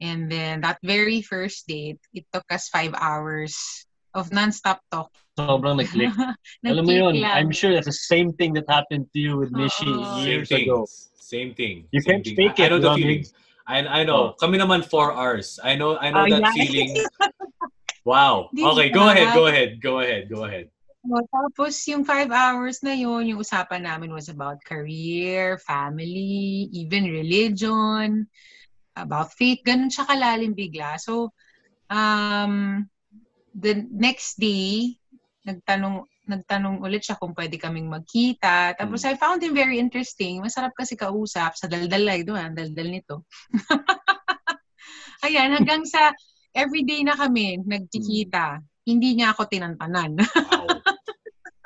And 0.02 0.26
then 0.26 0.66
that 0.66 0.82
very 0.82 1.22
first 1.22 1.70
date, 1.70 2.02
it 2.10 2.26
took 2.34 2.50
us 2.50 2.66
five 2.66 2.90
hours 2.98 3.54
of 4.10 4.34
non-stop 4.34 4.82
talk. 4.90 5.14
Sobrang 5.38 5.78
nag-click. 5.80 6.10
Alam 6.66 6.82
mo 6.82 6.92
yun, 6.92 7.22
lang. 7.22 7.30
I'm 7.30 7.54
sure 7.54 7.70
that's 7.70 7.86
the 7.86 7.94
same 8.10 8.34
thing 8.34 8.58
that 8.58 8.66
happened 8.66 9.06
to 9.14 9.18
you 9.22 9.38
with 9.38 9.54
Mishi. 9.54 9.86
Same 9.86 10.26
years 10.26 10.50
thing. 10.50 10.66
ago. 10.66 10.82
Same 11.14 11.54
thing. 11.54 11.86
You 11.94 12.02
Same 12.02 12.10
can't 12.10 12.24
thing. 12.26 12.36
fake 12.36 12.58
I, 12.58 12.62
I 12.62 12.66
it, 12.66 12.70
know 12.74 12.82
the 12.82 12.94
feeling. 12.98 13.22
I, 13.66 13.80
I 13.80 14.04
know. 14.04 14.34
Kami 14.36 14.58
naman 14.58 14.84
four 14.84 15.12
hours. 15.12 15.58
I 15.62 15.74
know 15.76 15.96
I 15.96 16.12
know 16.12 16.24
Oh, 16.24 16.28
that 16.28 16.42
yeah. 16.42 16.52
feeling. 16.52 16.92
Wow. 18.04 18.52
Okay, 18.52 18.92
go 18.92 19.08
ahead, 19.08 19.32
go 19.32 19.48
ahead, 19.48 19.80
go 19.80 20.00
ahead, 20.04 20.28
go 20.28 20.44
ahead. 20.44 20.68
Oh, 21.08 21.24
tapos 21.32 21.72
yung 21.88 22.04
five 22.04 22.28
hours 22.28 22.84
na 22.84 22.92
yun, 22.92 23.24
yung 23.28 23.40
usapan 23.40 23.80
namin 23.84 24.12
was 24.12 24.28
about 24.28 24.60
career, 24.64 25.56
family, 25.56 26.68
even 26.72 27.08
religion, 27.08 28.28
about 28.92 29.32
faith. 29.32 29.64
Ganun 29.64 29.88
siya 29.88 30.04
kalalim 30.04 30.52
bigla. 30.52 31.00
So, 31.00 31.32
um, 31.88 32.84
the 33.56 33.84
next 33.88 34.36
day, 34.36 34.96
nagtanong 35.48 36.04
nagtanong 36.24 36.80
ulit 36.80 37.04
siya 37.04 37.20
kung 37.20 37.36
pwede 37.36 37.60
kaming 37.60 37.88
magkita. 37.88 38.76
Tapos 38.76 39.04
I 39.04 39.16
found 39.16 39.44
him 39.44 39.52
very 39.52 39.76
interesting. 39.76 40.40
Masarap 40.40 40.72
kasi 40.72 40.96
kausap 40.96 41.56
sa 41.56 41.66
daldal 41.68 42.08
ay 42.08 42.24
doon, 42.24 42.52
ang 42.52 42.56
daldal 42.56 42.88
nito. 42.88 43.28
Ayan, 45.24 45.56
hanggang 45.56 45.84
sa 45.88 46.12
everyday 46.52 47.04
na 47.04 47.16
kami 47.16 47.60
nagkikita. 47.64 48.60
Hindi 48.84 49.16
niya 49.16 49.32
ako 49.32 49.48
tinantanan. 49.48 50.20
Wow. 50.20 50.84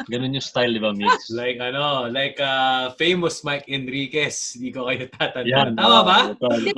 Ganun 0.09 0.33
yung 0.33 0.45
style, 0.47 0.73
di 0.73 0.81
ba, 0.81 0.97
Migs? 0.97 1.29
like 1.41 1.61
ano, 1.61 2.09
like 2.09 2.41
uh, 2.41 2.97
famous 2.97 3.45
Mike 3.45 3.69
Enriquez. 3.69 4.57
Hindi 4.57 4.73
ko 4.73 4.89
kayo 4.89 5.05
tatanda. 5.13 5.45
Yan. 5.45 5.77
Tama 5.77 6.01
ba? 6.01 6.19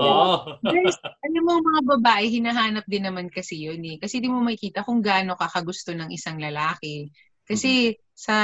Oo. 0.02 0.58
Guys, 0.66 0.98
alam 0.98 1.42
mo, 1.46 1.62
mga 1.62 1.82
babae, 1.94 2.26
hinahanap 2.26 2.84
din 2.90 3.06
naman 3.06 3.30
kasi 3.30 3.70
yun 3.70 3.78
eh. 3.86 4.02
Kasi 4.02 4.18
di 4.18 4.26
mo 4.26 4.42
makikita 4.42 4.82
kung 4.82 4.98
gaano 4.98 5.38
ka 5.38 5.46
kagusto 5.46 5.94
ng 5.94 6.10
isang 6.10 6.42
lalaki. 6.42 7.06
Kasi 7.50 7.98
sa 8.14 8.36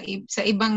i- 0.00 0.24
sa 0.24 0.40
ibang 0.40 0.72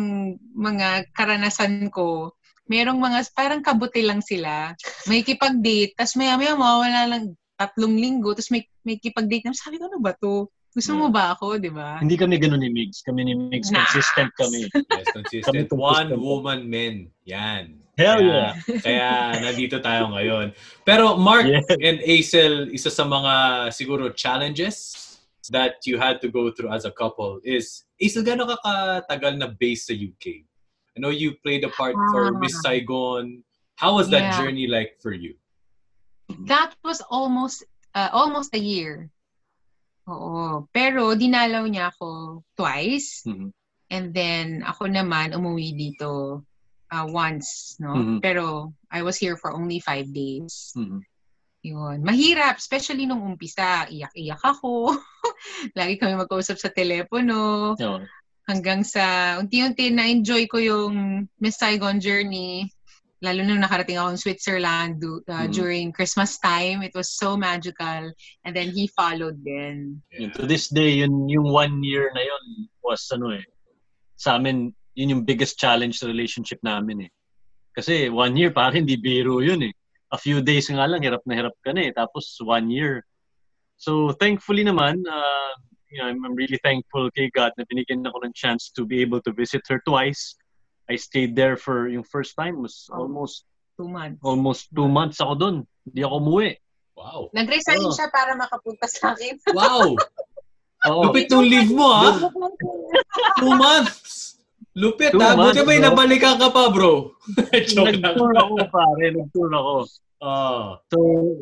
mga 0.51 1.07
karanasan 1.15 1.87
ko, 1.87 2.35
merong 2.67 2.99
mga, 2.99 3.23
parang 3.31 3.63
kabuti 3.63 4.03
lang 4.03 4.19
sila. 4.19 4.75
May 5.07 5.23
kipag-date, 5.23 5.95
tapos 5.95 6.19
maya 6.19 6.35
maya 6.35 6.51
mawawala 6.51 7.01
lang 7.07 7.23
tatlong 7.55 7.95
linggo, 7.95 8.35
tapos 8.35 8.51
may, 8.51 8.67
may 8.83 8.99
kipag-date 8.99 9.47
na, 9.47 9.55
sabi 9.55 9.79
ko, 9.79 9.87
ano 9.87 10.03
ba 10.03 10.11
to? 10.19 10.51
Gusto 10.75 10.93
mo 10.93 11.09
ba 11.09 11.33
ako, 11.33 11.57
di 11.57 11.73
ba? 11.73 11.97
Hindi 11.97 12.13
kami 12.13 12.37
ganun 12.37 12.61
ni 12.61 12.69
Migs. 12.69 13.01
Kami 13.01 13.25
ni 13.25 13.33
Migs, 13.33 13.73
Nah. 13.73 13.81
consistent 13.81 14.29
kami. 14.37 14.67
Yes, 14.93 15.07
consistent. 15.09 15.47
Kami 15.49 15.61
One 15.73 16.11
consistent. 16.13 16.21
woman 16.21 16.59
men. 16.69 16.95
Yan. 17.25 17.81
Hell 17.97 18.21
kaya, 18.21 18.29
yeah. 18.29 18.51
Kaya 18.85 19.09
nandito 19.41 19.81
tayo 19.81 20.13
ngayon. 20.13 20.53
Pero 20.85 21.17
Mark 21.17 21.49
Yeah. 21.49 21.65
and 21.81 21.97
Acel, 22.05 22.69
isa 22.69 22.93
sa 22.93 23.09
mga 23.09 23.33
siguro 23.73 24.13
challenges 24.13 25.06
that 25.51 25.83
you 25.85 25.97
had 25.97 26.19
to 26.21 26.29
go 26.29 26.51
through 26.51 26.71
as 26.71 26.85
a 26.85 26.91
couple 26.91 27.39
is, 27.43 27.83
Acel, 28.01 28.23
gano'n 28.25 28.47
ka 28.47 28.57
katagal 29.07 29.37
na 29.39 29.47
base 29.47 29.87
sa 29.87 29.93
UK? 29.95 30.43
I 30.95 30.99
know 30.99 31.09
you 31.13 31.37
played 31.45 31.63
a 31.63 31.69
part 31.71 31.93
for 32.11 32.33
Ah. 32.33 32.37
Miss 32.39 32.57
Saigon. 32.61 33.43
How 33.77 33.93
was 33.93 34.09
that 34.09 34.33
Yeah. 34.33 34.37
journey 34.41 34.65
like 34.65 34.97
for 34.97 35.13
you? 35.13 35.37
That 36.49 36.73
was 36.83 36.99
almost 37.07 37.63
uh, 37.93 38.09
almost 38.13 38.53
a 38.53 38.61
year. 38.61 39.09
Oo. 40.09 40.65
Pero 40.73 41.13
dinalaw 41.17 41.65
niya 41.69 41.89
ako 41.93 42.41
twice. 42.57 43.23
Mhm. 43.25 43.49
And 43.89 44.05
then 44.13 44.61
ako 44.65 44.89
naman 44.91 45.31
umuwi 45.33 45.73
dito 45.77 46.41
uh, 46.93 47.05
once, 47.07 47.75
no? 47.79 47.93
Mhm. 47.95 48.17
Pero 48.23 48.73
I 48.91 49.03
was 49.03 49.17
here 49.19 49.35
for 49.37 49.51
only 49.53 49.79
five 49.83 50.09
days. 50.13 50.71
Mhm. 50.75 51.01
Yun. 51.67 51.97
Mahirap, 52.05 52.57
especially 52.61 53.03
nung 53.05 53.23
umpisa. 53.27 53.85
Iyak-iyak 53.91 54.39
ako. 54.39 54.95
Lagi 55.79 55.97
kami 55.97 56.17
mag-usap 56.17 56.57
sa 56.57 56.69
telepono. 56.69 57.73
Oo. 57.77 57.99
Hanggang 58.47 58.83
sa 58.87 59.35
unti-unti 59.43 59.91
na-enjoy 59.91 60.47
ko 60.47 60.57
yung 60.57 61.27
Miss 61.39 61.59
Saigon 61.59 61.99
journey. 61.99 62.71
Lalo 63.17 63.41
nung 63.41 63.59
nakarating 63.59 63.97
ako 63.97 64.13
in 64.13 64.21
Switzerland 64.21 65.01
uh, 65.01 65.49
Mhm. 65.49 65.51
during 65.51 65.85
Christmas 65.89 66.37
time. 66.37 66.85
It 66.85 66.93
was 66.93 67.17
so 67.17 67.33
magical. 67.33 68.13
And 68.45 68.53
then 68.53 68.69
he 68.69 68.87
followed 68.93 69.41
then. 69.41 70.05
Yun, 70.13 70.31
to 70.37 70.45
this 70.45 70.69
day, 70.69 71.01
yun, 71.01 71.25
yung 71.25 71.49
one 71.49 71.81
year 71.81 72.13
na 72.13 72.21
yun 72.21 72.69
was 72.85 73.09
ano 73.09 73.33
eh, 73.33 73.43
sa 74.15 74.37
amin, 74.37 74.69
yun 74.93 75.17
yung 75.17 75.23
biggest 75.25 75.57
challenge 75.57 75.97
sa 75.97 76.05
relationship 76.05 76.61
namin 76.61 77.09
eh. 77.09 77.11
Kasi 77.73 78.09
one 78.09 78.37
year, 78.37 78.53
parang 78.53 78.85
hindi 78.85 78.97
biro 78.97 79.41
yun 79.41 79.65
eh. 79.65 79.73
A 80.13 80.17
few 80.17 80.39
days 80.39 80.69
nga 80.69 80.85
lang, 80.87 81.01
hirap 81.01 81.25
na 81.25 81.35
hirap 81.35 81.55
ka 81.65 81.73
na 81.73 81.89
eh. 81.89 81.91
Tapos 81.91 82.37
one 82.41 82.69
year. 82.69 83.03
So 83.77 84.11
thankfully 84.17 84.65
naman, 84.65 85.05
uh, 85.05 85.51
you 85.89 86.01
know, 86.01 86.09
I'm, 86.09 86.19
I'm 86.25 86.35
really 86.35 86.59
thankful 86.65 87.09
kay 87.13 87.29
God 87.31 87.53
na 87.57 87.63
binigyan 87.69 88.03
ako 88.05 88.25
ng 88.25 88.33
chance 88.33 88.73
to 88.75 88.83
be 88.85 88.99
able 89.01 89.21
to 89.23 89.31
visit 89.31 89.61
her 89.69 89.79
twice. 89.85 90.35
I 90.89 90.95
stayed 90.95 91.35
there 91.35 91.55
for 91.55 91.87
yung 91.87 92.03
first 92.03 92.33
time 92.35 92.59
was 92.61 92.87
Oh. 92.91 93.05
almost 93.05 93.45
Two 93.77 93.85
months. 93.87 94.17
almost 94.25 94.61
two 94.73 94.89
months 94.89 95.21
ako 95.21 95.33
doon. 95.37 95.55
Hindi 95.85 96.01
ako 96.01 96.15
umuwi. 96.17 96.49
Wow. 96.97 97.29
Nag-resign 97.29 97.85
Oh. 97.85 97.93
siya 97.93 98.09
para 98.09 98.33
makapunta 98.33 98.89
sa 98.89 99.13
akin. 99.13 99.37
Wow! 99.57 99.93
Oo. 100.89 101.01
Lupit 101.09 101.29
nung 101.29 101.45
leave 101.45 101.69
mo, 101.69 101.85
ha? 101.89 102.17
Two 103.37 103.53
months! 103.53 104.37
Lupit, 104.77 105.09
Two 105.13 105.21
ha? 105.21 105.33
Buti 105.33 105.61
bro. 105.61 105.77
nabalikan 105.81 106.37
ka 106.37 106.49
pa, 106.49 106.69
bro. 106.69 107.13
Joke 107.69 107.97
lang. 107.97 108.01
Nag-tour 108.01 108.33
ako 108.37 108.53
pare, 108.69 109.05
nag-tour 109.13 109.49
ako. 109.53 109.75
Oh. 110.21 110.81
So, 110.89 110.97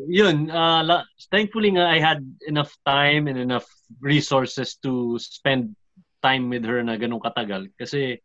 yun. 0.08 0.50
Uh, 0.50 0.84
la- 0.84 1.08
thankfully 1.32 1.72
nga, 1.72 1.88
I 1.88 1.98
had 1.98 2.20
enough 2.46 2.76
time 2.84 3.26
and 3.26 3.38
enough 3.38 3.64
resources 4.00 4.76
to 4.84 5.16
spend 5.18 5.72
time 6.20 6.50
with 6.52 6.64
her 6.68 6.82
na 6.84 7.00
ganun 7.00 7.24
katagal. 7.24 7.72
Kasi 7.80 8.20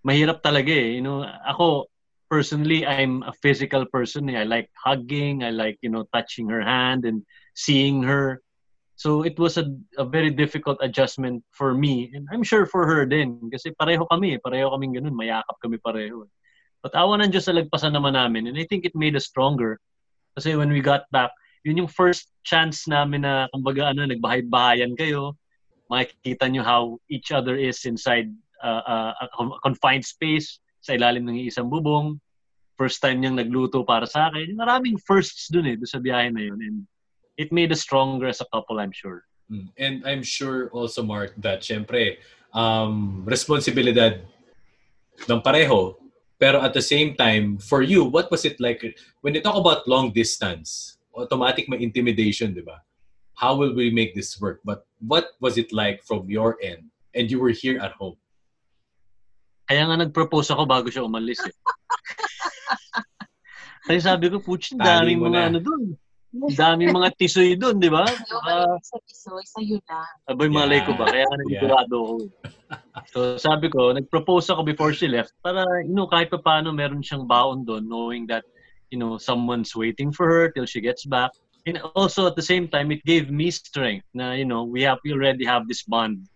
mahirap 0.00 0.40
talaga 0.40 0.72
eh. 0.72 0.96
You 0.96 1.04
know, 1.04 1.20
ako, 1.24 1.92
personally, 2.32 2.88
I'm 2.88 3.20
a 3.28 3.32
physical 3.44 3.84
person. 3.92 4.32
eh. 4.32 4.40
I 4.40 4.44
like 4.48 4.72
hugging. 4.72 5.44
I 5.44 5.52
like, 5.52 5.76
you 5.84 5.92
know, 5.92 6.08
touching 6.16 6.48
her 6.48 6.64
hand 6.64 7.04
and 7.04 7.20
seeing 7.52 8.00
her. 8.08 8.40
So, 8.96 9.20
it 9.24 9.36
was 9.36 9.56
a, 9.60 9.68
a 10.00 10.04
very 10.04 10.32
difficult 10.32 10.80
adjustment 10.80 11.44
for 11.52 11.76
me. 11.76 12.08
And 12.16 12.24
I'm 12.32 12.44
sure 12.44 12.64
for 12.64 12.88
her 12.88 13.04
din. 13.04 13.36
Kasi 13.52 13.76
pareho 13.76 14.08
kami. 14.08 14.36
eh. 14.36 14.40
Pareho 14.40 14.72
kaming 14.72 14.96
ganun. 14.96 15.12
Mayakap 15.12 15.60
kami 15.60 15.76
pareho. 15.76 16.24
eh. 16.24 16.32
But 16.80 16.96
awa 16.96 17.20
ng 17.20 17.28
Diyos 17.28 17.44
sa 17.44 17.52
lagpasan 17.52 17.92
naman 17.92 18.16
namin. 18.16 18.48
And 18.48 18.56
I 18.56 18.64
think 18.64 18.88
it 18.88 18.96
made 18.96 19.12
us 19.12 19.28
stronger. 19.28 19.76
Kasi 20.36 20.54
when 20.54 20.70
we 20.70 20.80
got 20.80 21.04
back, 21.10 21.30
yun 21.64 21.84
yung 21.84 21.90
first 21.90 22.32
chance 22.44 22.88
namin 22.88 23.22
na, 23.22 23.48
kumbaga, 23.52 23.92
ano, 23.92 24.06
nagbahay-bahayan 24.08 24.96
kayo. 24.96 25.36
Makikita 25.90 26.48
nyo 26.48 26.62
how 26.64 26.82
each 27.10 27.34
other 27.34 27.58
is 27.58 27.84
inside 27.84 28.32
uh, 28.62 28.82
uh, 28.86 29.12
a 29.20 29.26
con- 29.34 29.58
confined 29.60 30.06
space 30.06 30.62
sa 30.80 30.96
ilalim 30.96 31.28
ng 31.28 31.44
isang 31.44 31.68
bubong. 31.68 32.16
First 32.80 33.04
time 33.04 33.20
niyang 33.20 33.36
nagluto 33.36 33.84
para 33.84 34.08
sa 34.08 34.32
akin. 34.32 34.56
Maraming 34.56 34.96
firsts 35.04 35.52
dun 35.52 35.68
eh, 35.68 35.76
dun 35.76 35.84
sa 35.84 36.00
biyahe 36.00 36.32
na 36.32 36.48
yun. 36.48 36.56
And 36.64 36.76
it 37.36 37.52
made 37.52 37.68
us 37.72 37.84
stronger 37.84 38.24
as 38.24 38.40
a 38.40 38.48
couple, 38.48 38.80
I'm 38.80 38.94
sure. 38.94 39.28
Mm. 39.52 39.68
And 39.76 39.94
I'm 40.08 40.24
sure 40.24 40.72
also, 40.72 41.04
Mark, 41.04 41.36
that 41.44 41.60
syempre, 41.60 42.16
um, 42.56 43.20
responsibilidad 43.28 44.24
ng 45.28 45.40
pareho. 45.44 45.99
Pero 46.40 46.64
at 46.64 46.72
the 46.72 46.80
same 46.80 47.12
time, 47.14 47.60
for 47.60 47.84
you, 47.84 48.08
what 48.08 48.32
was 48.32 48.48
it 48.48 48.56
like? 48.58 48.80
When 49.20 49.36
you 49.36 49.44
talk 49.44 49.60
about 49.60 49.84
long 49.84 50.10
distance, 50.16 50.96
automatic 51.12 51.68
may 51.68 51.84
intimidation, 51.84 52.56
di 52.56 52.64
ba? 52.64 52.80
how 53.40 53.56
will 53.56 53.72
we 53.72 53.88
make 53.88 54.12
this 54.14 54.36
work? 54.36 54.60
But 54.68 54.84
what 55.00 55.32
was 55.40 55.56
it 55.56 55.72
like 55.72 56.04
from 56.04 56.28
your 56.28 56.60
end? 56.60 56.92
And 57.16 57.32
you 57.32 57.40
were 57.40 57.56
here 57.56 57.80
at 57.80 57.96
home. 57.96 58.20
Kaya 59.64 59.88
nga 59.88 59.96
nag-propose 59.96 60.52
ako 60.52 60.68
bago 60.68 60.92
siya 60.92 61.08
umalis 61.08 61.40
eh. 61.48 61.56
Kasi 63.88 64.04
sabi 64.04 64.28
ko, 64.28 64.44
putz, 64.44 64.76
daming 64.76 65.24
mga 65.24 65.40
na. 65.40 65.46
ano 65.48 65.58
doon. 65.64 65.96
Daming 66.30 66.94
mga 66.94 67.10
tisoy 67.18 67.58
doon, 67.58 67.82
di 67.82 67.90
ba? 67.90 68.06
Ayaw 68.06 68.78
Uh, 68.78 68.78
sa 68.86 69.02
pisoy, 69.02 69.42
sa'yo 69.42 69.82
lang. 69.90 70.06
Aboy 70.30 70.46
malay 70.46 70.78
ko 70.86 70.94
ba? 70.94 71.10
Kaya 71.10 71.26
nga 71.26 71.36
Yeah. 71.50 71.74
So 73.10 73.34
sabi 73.34 73.66
ko, 73.66 73.90
nag-propose 73.90 74.46
ako 74.46 74.62
before 74.62 74.94
she 74.94 75.10
left 75.10 75.34
para, 75.42 75.66
you 75.82 75.90
know, 75.90 76.06
kahit 76.06 76.30
pa 76.30 76.38
paano 76.38 76.70
meron 76.70 77.02
siyang 77.02 77.26
baon 77.26 77.66
doon 77.66 77.90
knowing 77.90 78.30
that, 78.30 78.46
you 78.94 78.98
know, 78.98 79.18
someone's 79.18 79.74
waiting 79.74 80.14
for 80.14 80.30
her 80.30 80.54
till 80.54 80.70
she 80.70 80.78
gets 80.78 81.02
back. 81.02 81.34
And 81.66 81.82
also 81.98 82.30
at 82.30 82.38
the 82.38 82.46
same 82.46 82.70
time, 82.70 82.94
it 82.94 83.02
gave 83.02 83.26
me 83.34 83.50
strength 83.50 84.06
na, 84.14 84.38
you 84.38 84.46
know, 84.46 84.62
we 84.62 84.86
have 84.86 85.02
we 85.02 85.10
already 85.10 85.42
have 85.42 85.66
this 85.66 85.82
bond 85.82 86.30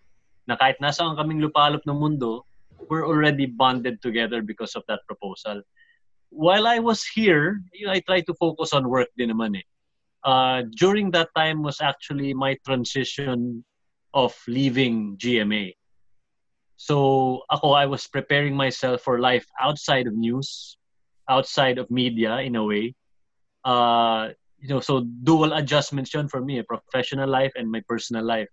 na 0.50 0.58
kahit 0.58 0.82
nasaan 0.82 1.14
kaming 1.14 1.38
lupalop 1.38 1.86
ng 1.86 1.96
mundo, 1.96 2.42
we're 2.90 3.06
already 3.06 3.46
bonded 3.46 4.02
together 4.02 4.42
because 4.42 4.74
of 4.74 4.82
that 4.90 5.06
proposal. 5.06 5.62
While 6.34 6.66
I 6.66 6.82
was 6.82 7.06
here, 7.06 7.62
you 7.70 7.86
know, 7.86 7.94
I 7.94 8.02
tried 8.02 8.26
to 8.26 8.34
focus 8.36 8.74
on 8.74 8.90
work 8.90 9.08
din 9.14 9.30
naman 9.30 9.62
eh. 9.62 9.66
Uh, 10.24 10.62
during 10.72 11.12
that 11.12 11.28
time 11.36 11.62
was 11.62 11.80
actually 11.84 12.32
my 12.32 12.56
transition 12.64 13.62
of 14.14 14.32
leaving 14.48 15.18
GMA. 15.20 15.76
So 16.76 17.42
ako, 17.50 17.72
I 17.72 17.86
was 17.86 18.06
preparing 18.08 18.56
myself 18.56 19.02
for 19.02 19.20
life 19.20 19.44
outside 19.60 20.06
of 20.06 20.16
news, 20.16 20.76
outside 21.28 21.78
of 21.78 21.90
media 21.90 22.40
in 22.40 22.56
a 22.56 22.64
way. 22.64 22.94
Uh, 23.64 24.30
you 24.58 24.68
know, 24.68 24.80
so 24.80 25.04
dual 25.04 25.52
adjustments 25.52 26.14
yun 26.14 26.28
for 26.28 26.40
me, 26.40 26.58
a 26.58 26.64
professional 26.64 27.28
life 27.28 27.52
and 27.54 27.70
my 27.70 27.82
personal 27.86 28.24
life. 28.24 28.48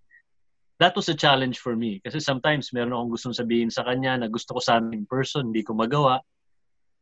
That 0.79 0.95
was 0.95 1.07
a 1.09 1.15
challenge 1.15 1.59
for 1.59 1.75
me 1.75 2.01
kasi 2.03 2.19
sometimes 2.19 2.73
meron 2.73 2.91
akong 2.91 3.13
gustong 3.15 3.37
sabihin 3.37 3.71
sa 3.71 3.85
kanya 3.85 4.17
na 4.17 4.27
gusto 4.27 4.57
ko 4.57 4.59
sana 4.59 4.91
in 4.91 5.05
person, 5.05 5.53
hindi 5.53 5.63
ko 5.63 5.77
magawa. 5.77 6.19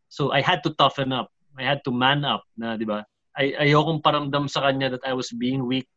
So 0.10 0.30
I 0.36 0.42
had 0.42 0.62
to 0.68 0.76
toughen 0.76 1.16
up. 1.16 1.32
I 1.58 1.64
had 1.64 1.82
to 1.88 1.92
man 1.92 2.22
up 2.26 2.44
na, 2.60 2.76
di 2.76 2.84
ba? 2.86 3.08
Ay 3.40 3.56
ayokong 3.56 4.04
paramdam 4.04 4.52
sa 4.52 4.68
kanya 4.68 4.92
that 4.92 5.08
I 5.08 5.16
was 5.16 5.32
being 5.32 5.64
weak 5.64 5.88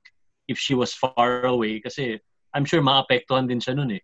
if 0.46 0.62
she 0.62 0.78
was 0.78 0.94
far 0.94 1.42
away 1.42 1.82
kasi 1.82 2.22
I'm 2.54 2.62
sure 2.62 2.78
maapektuhan 2.78 3.50
din 3.50 3.58
siya 3.58 3.74
nun 3.74 3.98
eh. 3.98 4.02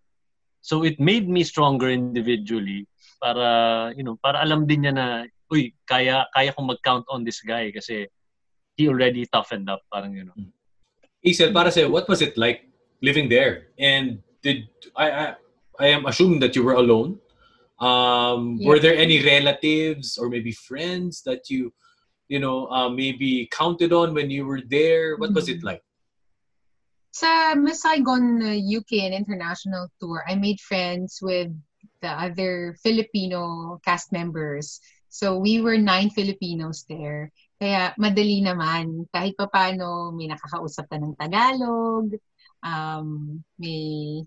So 0.59 0.83
it 0.83 0.99
made 0.99 1.31
me 1.31 1.47
stronger 1.47 1.87
individually 1.87 2.91
para 3.23 3.95
you 3.95 4.03
know, 4.03 4.19
para 4.19 4.43
alam 4.43 4.67
din 4.67 4.83
niya 4.91 4.95
na 4.99 5.07
uy, 5.55 5.71
kaya 5.87 6.27
kaya 6.35 6.51
kong 6.51 6.75
mag-count 6.75 7.07
on 7.15 7.23
this 7.23 7.39
guy 7.47 7.71
kasi 7.71 8.11
he 8.75 8.91
already 8.91 9.23
toughened 9.31 9.71
up 9.71 9.87
parang 9.87 10.19
you 10.19 10.27
know. 10.27 10.35
Isel, 11.23 11.55
para 11.55 11.71
sa'yo, 11.71 11.91
what 11.91 12.11
was 12.11 12.23
it 12.23 12.35
like 12.35 12.67
living 13.03 13.31
there? 13.31 13.71
And 13.79 14.23
did 14.43 14.67
I 14.99 15.07
I, 15.11 15.27
I 15.79 15.87
am 15.95 16.07
assuming 16.11 16.43
that 16.43 16.59
you 16.59 16.67
were 16.67 16.75
alone. 16.75 17.23
Um, 17.79 18.59
Were 18.59 18.83
Yeah. 18.83 18.91
there 18.91 18.99
any 18.99 19.23
relatives 19.23 20.19
or 20.19 20.27
maybe 20.27 20.51
friends 20.51 21.23
that 21.23 21.47
you, 21.47 21.71
you 22.29 22.39
know, 22.39 22.69
uh, 22.69 22.89
maybe 22.89 23.49
counted 23.51 23.93
on 23.93 24.13
when 24.15 24.31
you 24.31 24.45
were 24.47 24.61
there? 24.61 25.17
What 25.17 25.33
was 25.33 25.49
it 25.49 25.61
Mhm. 25.61 25.65
like? 25.65 25.85
Sa 27.11 27.57
Miss 27.57 27.83
Saigon 27.83 28.39
uh, 28.45 28.55
UK 28.55 29.09
and 29.09 29.17
international 29.17 29.89
tour, 29.99 30.23
I 30.29 30.37
made 30.37 30.61
friends 30.61 31.19
with 31.25 31.51
the 32.05 32.13
other 32.13 32.77
Filipino 32.85 33.81
cast 33.83 34.13
members. 34.13 34.79
So 35.09 35.41
we 35.41 35.65
were 35.65 35.81
nine 35.81 36.13
Filipinos 36.13 36.85
there. 36.87 37.33
Kaya 37.59 37.97
madali 37.99 38.45
naman. 38.45 39.09
Kahit 39.11 39.35
pa 39.35 39.49
paano, 39.49 40.13
may 40.15 40.29
nakakausap 40.29 40.87
ka 40.87 41.01
ng 41.01 41.17
Tagalog. 41.17 42.13
Um, 42.63 43.41
may 43.57 44.23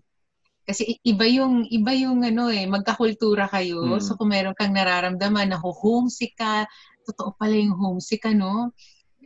kasi 0.62 0.94
iba 1.02 1.26
yung 1.26 1.66
iba 1.74 1.90
yung 1.90 2.22
ano 2.22 2.46
eh 2.46 2.70
magkakultura 2.70 3.50
kayo 3.50 3.82
Mm. 3.82 3.98
so 3.98 4.14
kung 4.14 4.30
meron 4.30 4.54
kang 4.54 4.70
nararamdaman 4.70 5.50
na 5.50 5.58
homesick 5.58 6.38
ka 6.38 6.62
totoo 7.04 7.34
pala 7.36 7.54
yung 7.54 7.74
homesick 7.76 8.22
ka 8.22 8.32
no 8.32 8.70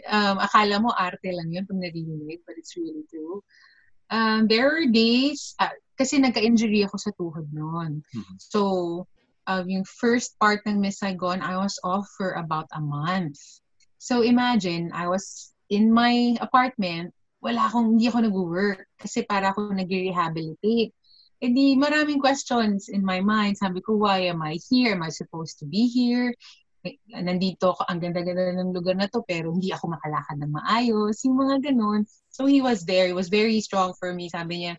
um, 0.04 0.36
akala 0.38 0.76
mo 0.82 0.92
arte 0.92 1.32
lang 1.32 1.48
yun 1.52 1.64
pag 1.64 1.80
naririnig, 1.80 2.44
but 2.44 2.58
it's 2.58 2.76
really 2.76 3.04
true. 3.08 3.40
Um, 4.10 4.46
there 4.46 4.70
are 4.70 4.86
days, 4.86 5.56
ah, 5.58 5.72
kasi 5.98 6.20
nagka-injury 6.20 6.84
ako 6.84 6.96
sa 7.00 7.10
tuhod 7.16 7.48
noon. 7.50 8.04
Mhm. 8.04 8.36
So, 8.38 8.60
um, 9.48 9.64
yung 9.66 9.86
first 9.86 10.38
part 10.38 10.62
ng 10.66 10.78
Miss 10.78 11.00
Saigon, 11.00 11.40
I 11.42 11.56
was 11.56 11.78
off 11.82 12.06
for 12.14 12.36
about 12.38 12.70
a 12.76 12.82
month. 12.82 13.38
So, 13.98 14.22
imagine, 14.22 14.92
I 14.92 15.08
was 15.08 15.50
in 15.72 15.90
my 15.90 16.38
apartment, 16.38 17.10
wala 17.42 17.66
akong, 17.66 17.98
hindi 17.98 18.06
ako 18.06 18.20
nag-work 18.22 18.86
kasi 18.98 19.26
para 19.26 19.50
ako 19.50 19.74
nag-rehabilitate. 19.74 20.94
E 21.36 21.46
di, 21.52 21.76
maraming 21.76 22.16
questions 22.16 22.88
in 22.88 23.04
my 23.04 23.20
mind. 23.20 23.60
Sabi 23.60 23.84
ko, 23.84 24.00
why 24.00 24.24
am 24.24 24.40
I 24.40 24.56
here? 24.70 24.96
Am 24.96 25.04
I 25.04 25.12
supposed 25.12 25.60
to 25.60 25.66
be 25.68 25.84
here? 25.84 26.32
Nandito 27.10 27.74
ako, 27.74 27.88
ang 27.88 27.98
ganda-ganda 27.98 28.54
ng 28.56 28.70
lugar 28.74 28.94
na 28.94 29.10
to, 29.10 29.24
pero 29.26 29.50
hindi 29.50 29.72
ako 29.72 29.96
makalakad 29.96 30.36
ng 30.38 30.52
maayos. 30.52 31.22
Yung 31.26 31.36
mga 31.40 31.72
ganun. 31.72 32.04
So 32.30 32.46
he 32.46 32.60
was 32.60 32.84
there. 32.84 33.06
He 33.08 33.16
was 33.16 33.32
very 33.32 33.58
strong 33.64 33.94
for 33.96 34.12
me. 34.12 34.28
Sabi 34.28 34.66
niya, 34.66 34.74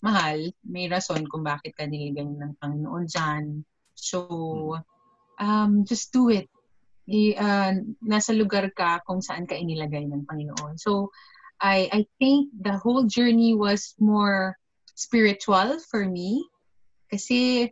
mahal, 0.00 0.52
may 0.64 0.88
rason 0.88 1.28
kung 1.28 1.44
bakit 1.44 1.76
ka 1.76 1.84
niligay 1.84 2.24
ng 2.24 2.56
Panginoon 2.56 3.04
dyan. 3.04 3.44
So, 3.92 4.80
um, 5.36 5.84
just 5.84 6.12
do 6.12 6.32
it. 6.32 6.48
I, 7.10 7.34
uh, 7.36 7.72
nasa 8.00 8.32
lugar 8.32 8.70
ka 8.72 9.04
kung 9.04 9.20
saan 9.20 9.44
ka 9.44 9.58
inilagay 9.58 10.08
ng 10.08 10.24
Panginoon. 10.24 10.80
So, 10.80 11.12
I, 11.60 11.90
I 11.92 12.00
think 12.16 12.48
the 12.56 12.80
whole 12.80 13.04
journey 13.04 13.52
was 13.52 13.92
more 14.00 14.56
spiritual 14.96 15.76
for 15.92 16.08
me. 16.08 16.48
Kasi 17.12 17.68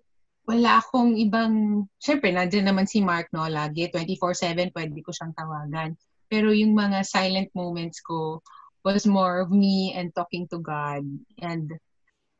wala 0.49 0.81
akong 0.81 1.13
ibang, 1.21 1.85
syempre, 2.01 2.33
nandiyan 2.33 2.73
naman 2.73 2.89
si 2.89 3.05
Mark, 3.05 3.29
no, 3.37 3.45
lagi, 3.45 3.93
24-7, 3.93 4.73
pwede 4.73 4.97
ko 5.05 5.13
siyang 5.13 5.37
tawagan. 5.37 5.93
Pero 6.25 6.57
yung 6.57 6.73
mga 6.73 7.05
silent 7.05 7.53
moments 7.53 8.01
ko 8.01 8.41
was 8.81 9.05
more 9.05 9.45
of 9.45 9.53
me 9.53 9.93
and 9.93 10.09
talking 10.17 10.49
to 10.49 10.57
God. 10.57 11.05
And 11.45 11.77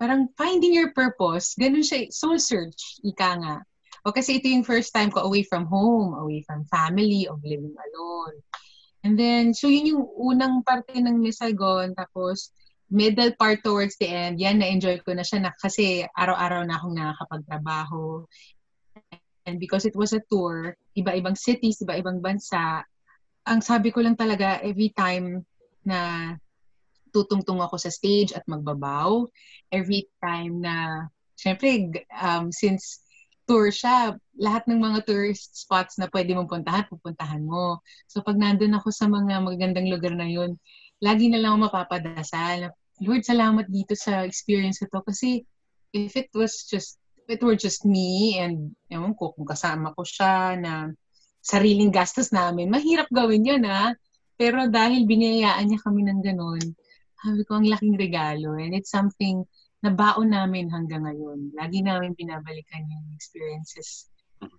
parang 0.01 0.33
finding 0.41 0.73
your 0.73 0.97
purpose, 0.97 1.53
ganun 1.53 1.85
siya, 1.85 2.09
soul 2.09 2.41
search, 2.41 2.97
ika 3.05 3.45
nga. 3.45 3.57
O 4.09 4.13
kasi 4.17 4.41
ito 4.41 4.49
yung 4.49 4.65
first 4.65 4.97
time 4.97 5.13
ko 5.13 5.29
away 5.29 5.45
from 5.45 5.69
home, 5.69 6.17
away 6.17 6.41
from 6.49 6.65
family, 6.73 7.29
of 7.29 7.45
living 7.45 7.77
alone. 7.77 8.37
And 9.05 9.21
then, 9.21 9.53
so 9.53 9.69
yun 9.69 9.93
yung 9.93 10.05
unang 10.17 10.65
parte 10.65 10.97
ng 10.97 11.21
Miss 11.21 11.45
Saigon, 11.45 11.93
tapos 11.93 12.57
middle 12.89 13.33
part 13.37 13.61
towards 13.61 13.97
the 14.01 14.09
end, 14.09 14.41
yan, 14.41 14.59
na-enjoy 14.61 15.01
ko 15.05 15.13
na 15.13 15.25
siya 15.25 15.45
na, 15.45 15.53
kasi 15.57 16.05
araw-araw 16.17 16.65
na 16.65 16.77
akong 16.81 16.97
nakakapagtrabaho. 16.97 18.25
And 19.49 19.57
because 19.61 19.85
it 19.85 19.97
was 19.97 20.13
a 20.13 20.25
tour, 20.29 20.77
iba-ibang 20.97 21.37
cities, 21.37 21.81
iba-ibang 21.81 22.21
bansa, 22.21 22.85
ang 23.49 23.61
sabi 23.65 23.93
ko 23.93 24.05
lang 24.05 24.17
talaga, 24.17 24.61
every 24.61 24.93
time 24.93 25.45
na 25.85 26.33
tutungtong 27.13 27.61
ako 27.65 27.81
sa 27.81 27.89
stage 27.89 28.37
at 28.37 28.45
magbabaw, 28.45 29.25
every 29.73 30.09
time 30.21 30.61
na, 30.61 31.09
syempre, 31.37 31.89
um, 32.21 32.53
since 32.53 33.01
tour 33.49 33.73
siya, 33.73 34.13
lahat 34.37 34.69
ng 34.69 34.77
mga 34.77 35.09
tourist 35.09 35.57
spots 35.57 35.97
na 35.97 36.13
pwede 36.13 36.37
mong 36.37 36.53
puntahan, 36.53 36.85
pupuntahan 36.93 37.41
mo. 37.41 37.81
So 38.05 38.21
pag 38.21 38.37
nandun 38.37 38.77
ako 38.77 38.93
sa 38.93 39.09
mga 39.09 39.41
magagandang 39.41 39.89
lugar 39.89 40.13
na 40.13 40.29
yun, 40.29 40.61
lagi 40.99 41.31
na 41.31 41.39
lang 41.39 41.59
mapapadasal. 41.63 42.71
Lord, 42.99 43.23
salamat 43.23 43.67
dito 43.71 43.95
sa 43.95 44.27
experience 44.27 44.83
ito. 44.83 44.99
Kasi 44.99 45.43
if 45.95 46.19
it 46.19 46.31
was 46.35 46.67
just, 46.67 46.99
if 47.15 47.39
it 47.39 47.41
were 47.43 47.59
just 47.59 47.87
me 47.87 48.39
and 48.43 48.75
ewan 48.91 49.15
ko, 49.15 49.31
kung 49.35 49.47
kasama 49.47 49.95
ko 49.95 50.03
siya 50.03 50.59
na 50.59 50.91
sariling 51.39 51.95
gastos 51.95 52.35
namin, 52.35 52.69
mahirap 52.69 53.07
gawin 53.15 53.47
yun 53.47 53.63
ha. 53.67 53.95
Pero 54.39 54.67
dahil 54.71 55.07
binayaan 55.07 55.71
niya 55.71 55.81
kami 55.83 56.07
ng 56.07 56.21
ganun, 56.23 56.63
sabi 57.19 57.43
ko, 57.47 57.59
ang 57.59 57.67
laking 57.67 57.99
regalo. 57.99 58.55
And 58.59 58.75
it's 58.75 58.91
something 58.91 59.43
na 59.83 59.95
baon 59.95 60.35
namin 60.35 60.71
hanggang 60.71 61.07
ngayon. 61.07 61.55
Lagi 61.55 61.83
namin 61.83 62.15
binabalikan 62.19 62.87
yung 62.87 63.15
experiences 63.15 64.11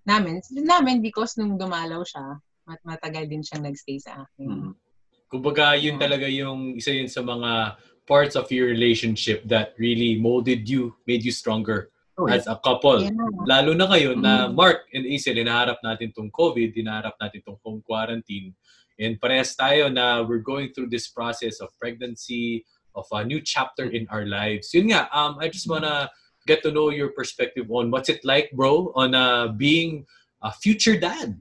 namin. 0.07 0.39
Namin 0.51 1.03
because 1.03 1.35
nung 1.35 1.59
dumalaw 1.59 2.03
siya, 2.03 2.39
mat 2.67 2.79
matagal 2.83 3.27
din 3.27 3.43
siyang 3.43 3.67
nagstay 3.67 3.99
sa 3.99 4.23
akin. 4.23 4.47
Mhm. 4.47 4.88
Kumbaga, 5.29 5.77
yun 5.77 6.01
talaga 6.01 6.25
yung 6.25 6.75
isa 6.75 6.91
yun 6.91 7.07
sa 7.07 7.21
mga 7.21 7.77
parts 8.09 8.33
of 8.33 8.49
your 8.49 8.65
relationship 8.65 9.45
that 9.45 9.77
really 9.77 10.17
molded 10.17 10.65
you, 10.65 10.97
made 11.05 11.21
you 11.21 11.31
stronger 11.31 11.93
Oh, 12.19 12.27
as 12.27 12.51
a 12.51 12.59
couple. 12.59 12.99
Yeah. 12.99 13.15
Lalo 13.47 13.71
na 13.71 13.87
kayo 13.87 14.11
na 14.11 14.51
Mm. 14.51 14.59
Mark 14.59 14.91
and 14.91 15.07
Isel, 15.07 15.39
inaharap 15.39 15.79
natin 15.79 16.11
tong 16.11 16.27
COVID, 16.27 16.75
inaharap 16.75 17.15
natin 17.15 17.39
tong 17.47 17.55
home 17.63 17.79
quarantine. 17.79 18.51
And 18.99 19.15
parehas 19.15 19.55
tayo 19.55 19.87
na 19.87 20.19
we're 20.27 20.43
going 20.43 20.75
through 20.75 20.91
this 20.91 21.07
process 21.07 21.63
of 21.63 21.71
pregnancy, 21.79 22.67
of 22.91 23.07
a 23.15 23.23
new 23.23 23.39
chapter 23.39 23.87
in 23.87 24.03
our 24.11 24.27
lives. 24.27 24.75
Yun 24.75 24.91
nga, 24.91 25.07
um, 25.15 25.39
I 25.39 25.47
just 25.47 25.71
wanna 25.71 26.11
get 26.43 26.59
to 26.67 26.75
know 26.75 26.91
your 26.91 27.15
perspective 27.15 27.71
on 27.71 27.87
what's 27.87 28.11
it 28.11 28.19
like, 28.27 28.51
bro, 28.51 28.91
on 28.99 29.15
uh, 29.15 29.55
being 29.55 30.03
a 30.43 30.51
future 30.51 30.99
dad. 30.99 31.39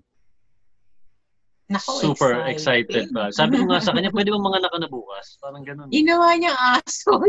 Nako, 1.69 2.01
super 2.01 2.49
excited 2.49 3.13
pa. 3.13 3.29
Sabi 3.29 3.61
ko 3.61 3.69
nga 3.69 3.85
sa 3.85 3.93
kanya, 3.93 4.09
pwede 4.09 4.33
bang 4.33 4.41
mga 4.41 4.61
naka 4.65 4.79
na 4.81 4.89
bukas? 4.89 5.37
Parang 5.37 5.61
ganun. 5.61 5.93
Ginawa 5.93 6.33
niya 6.41 6.57
aso. 6.57 7.21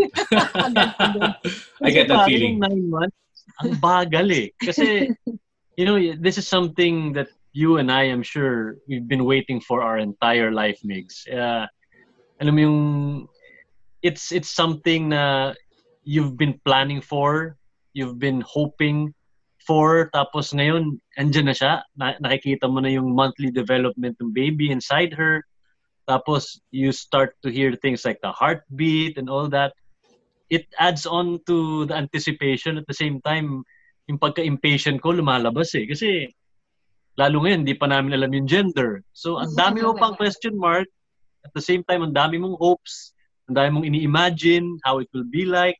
I 1.83 1.91
get 1.91 2.07
that 2.07 2.23
feeling. 2.23 2.63
Nine 2.63 2.87
months, 2.87 3.19
ang 3.59 3.75
bagal 3.83 4.31
eh. 4.31 4.47
Kasi, 4.55 5.11
you 5.75 5.83
know, 5.83 5.99
this 6.15 6.39
is 6.39 6.47
something 6.47 7.11
that 7.19 7.27
you 7.51 7.83
and 7.83 7.91
I 7.91 8.07
am 8.07 8.23
sure 8.23 8.79
we've 8.87 9.07
been 9.07 9.27
waiting 9.27 9.59
for 9.59 9.83
our 9.83 9.99
entire 9.99 10.55
life, 10.55 10.79
Migs. 10.87 11.27
Uh, 11.27 11.67
alam 12.39 12.55
mo 12.55 12.61
yung, 12.63 12.79
it's, 13.99 14.31
it's 14.31 14.55
something 14.55 15.11
na 15.11 15.51
you've 16.07 16.39
been 16.39 16.55
planning 16.63 17.03
for, 17.03 17.59
you've 17.91 18.19
been 18.23 18.39
hoping 18.47 19.11
for, 19.65 20.09
tapos 20.15 20.51
ngayon, 20.55 20.99
andyan 21.19 21.51
na 21.51 21.55
siya. 21.55 21.73
Na, 21.95 22.15
nakikita 22.19 22.65
mo 22.67 22.79
na 22.79 22.91
yung 22.91 23.11
monthly 23.13 23.51
development 23.51 24.15
ng 24.19 24.31
baby 24.31 24.71
inside 24.71 25.13
her. 25.13 25.43
Tapos, 26.09 26.57
you 26.73 26.89
start 26.89 27.37
to 27.45 27.53
hear 27.53 27.77
things 27.77 28.01
like 28.03 28.17
the 28.25 28.33
heartbeat 28.33 29.19
and 29.21 29.29
all 29.29 29.45
that. 29.51 29.77
It 30.49 30.65
adds 30.81 31.05
on 31.05 31.37
to 31.45 31.85
the 31.85 31.93
anticipation 31.93 32.81
at 32.81 32.89
the 32.89 32.97
same 32.97 33.21
time, 33.21 33.61
yung 34.09 34.17
pagka-impatient 34.17 35.05
ko 35.05 35.13
lumalabas 35.13 35.77
eh. 35.77 35.85
Kasi, 35.85 36.33
lalo 37.13 37.45
ngayon, 37.45 37.61
hindi 37.61 37.77
pa 37.77 37.85
namin 37.85 38.17
alam 38.17 38.33
yung 38.33 38.49
gender. 38.49 39.05
So, 39.13 39.37
ang 39.37 39.53
dami 39.53 39.85
mo 39.85 39.93
pang 39.93 40.17
question 40.17 40.57
mark. 40.57 40.89
At 41.45 41.53
the 41.53 41.61
same 41.61 41.85
time, 41.85 42.01
ang 42.01 42.17
dami 42.17 42.41
mong 42.41 42.57
hopes. 42.57 43.13
Ang 43.45 43.55
dami 43.61 43.69
mong 43.69 43.85
ini-imagine 43.93 44.81
how 44.81 44.97
it 44.97 45.07
will 45.13 45.29
be 45.29 45.45
like. 45.45 45.77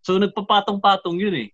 So, 0.00 0.16
nagpapatong-patong 0.16 1.20
yun 1.20 1.36
eh. 1.36 1.50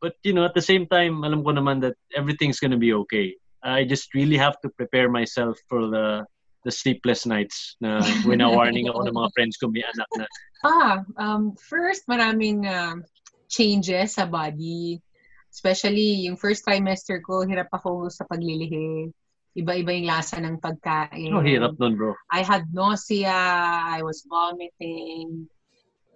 But, 0.00 0.16
you 0.24 0.32
know, 0.32 0.44
at 0.44 0.56
the 0.56 0.64
same 0.64 0.88
time, 0.88 1.24
alam 1.24 1.44
ko 1.44 1.52
naman 1.52 1.84
that 1.84 1.94
everything's 2.16 2.58
gonna 2.58 2.80
be 2.80 2.92
okay. 3.04 3.36
I 3.62 3.84
just 3.84 4.16
really 4.16 4.40
have 4.40 4.56
to 4.64 4.72
prepare 4.72 5.12
myself 5.12 5.60
for 5.68 5.88
the 5.88 6.24
the 6.64 6.72
sleepless 6.72 7.24
nights 7.24 7.76
na 7.80 8.04
wina-warning 8.28 8.88
ako 8.88 9.08
ng 9.08 9.16
mga 9.16 9.30
friends 9.32 9.56
ko 9.56 9.72
may 9.72 9.80
anak 9.80 10.10
na. 10.16 10.26
Ah, 10.60 10.96
um, 11.16 11.56
first, 11.56 12.04
maraming 12.04 12.68
um, 12.68 13.00
changes 13.48 14.20
sa 14.20 14.28
body. 14.28 15.00
Especially 15.48 16.28
yung 16.28 16.36
first 16.36 16.62
trimester 16.62 17.24
ko, 17.24 17.48
hirap 17.48 17.72
ako 17.72 18.12
sa 18.12 18.28
paglilihi. 18.28 19.08
Iba-iba 19.56 19.90
yung 19.96 20.08
lasa 20.12 20.38
ng 20.38 20.60
pagkain. 20.60 21.32
Oh, 21.32 21.42
hirap 21.42 21.74
nun, 21.80 21.96
bro. 21.96 22.12
I 22.30 22.44
had 22.44 22.70
nausea, 22.70 23.34
I 23.80 24.04
was 24.04 24.22
vomiting. 24.28 25.48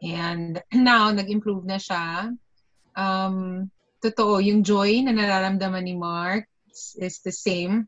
And 0.04 0.60
now, 0.76 1.08
nag-improve 1.10 1.64
na 1.64 1.80
siya. 1.80 2.30
Um, 2.94 3.68
totoo, 3.98 4.38
yung 4.38 4.62
joy 4.62 5.02
na 5.02 5.12
nararamdaman 5.14 5.84
ni 5.84 5.94
Mark 5.98 6.46
is, 6.70 7.20
the 7.22 7.34
same 7.34 7.86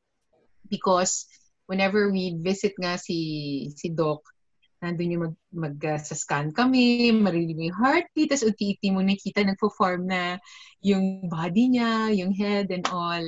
because 0.66 1.26
whenever 1.66 2.10
we 2.10 2.34
visit 2.38 2.74
nga 2.78 2.98
si 2.98 3.70
si 3.74 3.90
Doc, 3.90 4.22
nandun 4.82 5.14
yung 5.14 5.24
mag, 5.26 5.36
mag 5.54 5.76
uh, 5.94 6.00
sa 6.00 6.14
scan 6.14 6.50
kami, 6.52 7.10
marinig 7.14 7.56
mo 7.56 7.62
yung 7.70 7.80
heartbeat, 7.80 8.30
tapos 8.34 8.46
unti-unti 8.50 8.88
mo 8.92 9.00
nakita 9.02 9.40
nagpo-form 9.42 10.06
na 10.06 10.38
yung 10.82 11.26
body 11.26 11.64
niya, 11.74 12.12
yung 12.12 12.32
head 12.34 12.70
and 12.70 12.86
all. 12.90 13.26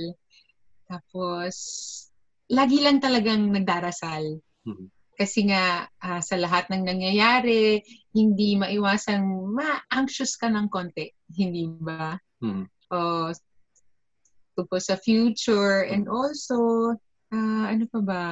Tapos, 0.89 1.55
lagi 2.49 2.81
lang 2.81 3.01
talagang 3.01 3.53
nagdarasal. 3.53 4.41
Mhm. 4.65 4.89
Kasi 5.19 5.51
nga, 5.51 5.91
ah, 5.99 6.23
sa 6.23 6.39
lahat 6.39 6.71
ng 6.71 6.87
nangyayari, 6.87 7.83
hindi 8.15 8.55
maiwasang 8.55 9.27
ma-anxious 9.51 10.39
ka 10.39 10.47
ng 10.47 10.71
konti. 10.71 11.11
Hindi 11.35 11.67
ba? 11.83 12.15
Mhm. 12.39 12.71
Uh, 12.87 13.35
tungkol 14.55 14.79
sa 14.79 14.95
future 14.95 15.91
and 15.91 16.07
also, 16.07 16.95
ah, 17.35 17.67
ano 17.67 17.85
pa 17.91 17.99
ba? 17.99 18.25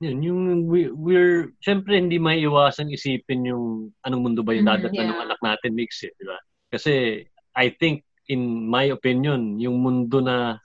Yun, 0.00 0.18
yung 0.22 0.40
we, 0.70 0.88
we're, 0.94 1.50
syempre 1.60 1.98
hindi 1.98 2.16
may 2.16 2.40
iwasan 2.46 2.94
isipin 2.94 3.44
yung 3.44 3.92
anong 4.06 4.22
mundo 4.22 4.40
ba 4.46 4.54
yung 4.54 4.70
Mhm, 4.70 4.72
dadatnan 4.86 5.06
ng 5.10 5.18
yeah. 5.18 5.26
anak 5.26 5.40
natin 5.42 5.74
mix 5.74 6.06
eh, 6.06 6.14
di 6.14 6.24
ba? 6.30 6.38
Kasi 6.70 7.26
I 7.58 7.74
think 7.74 8.06
in 8.30 8.70
my 8.70 8.94
opinion, 8.94 9.58
yung 9.58 9.82
mundo 9.82 10.22
na 10.22 10.62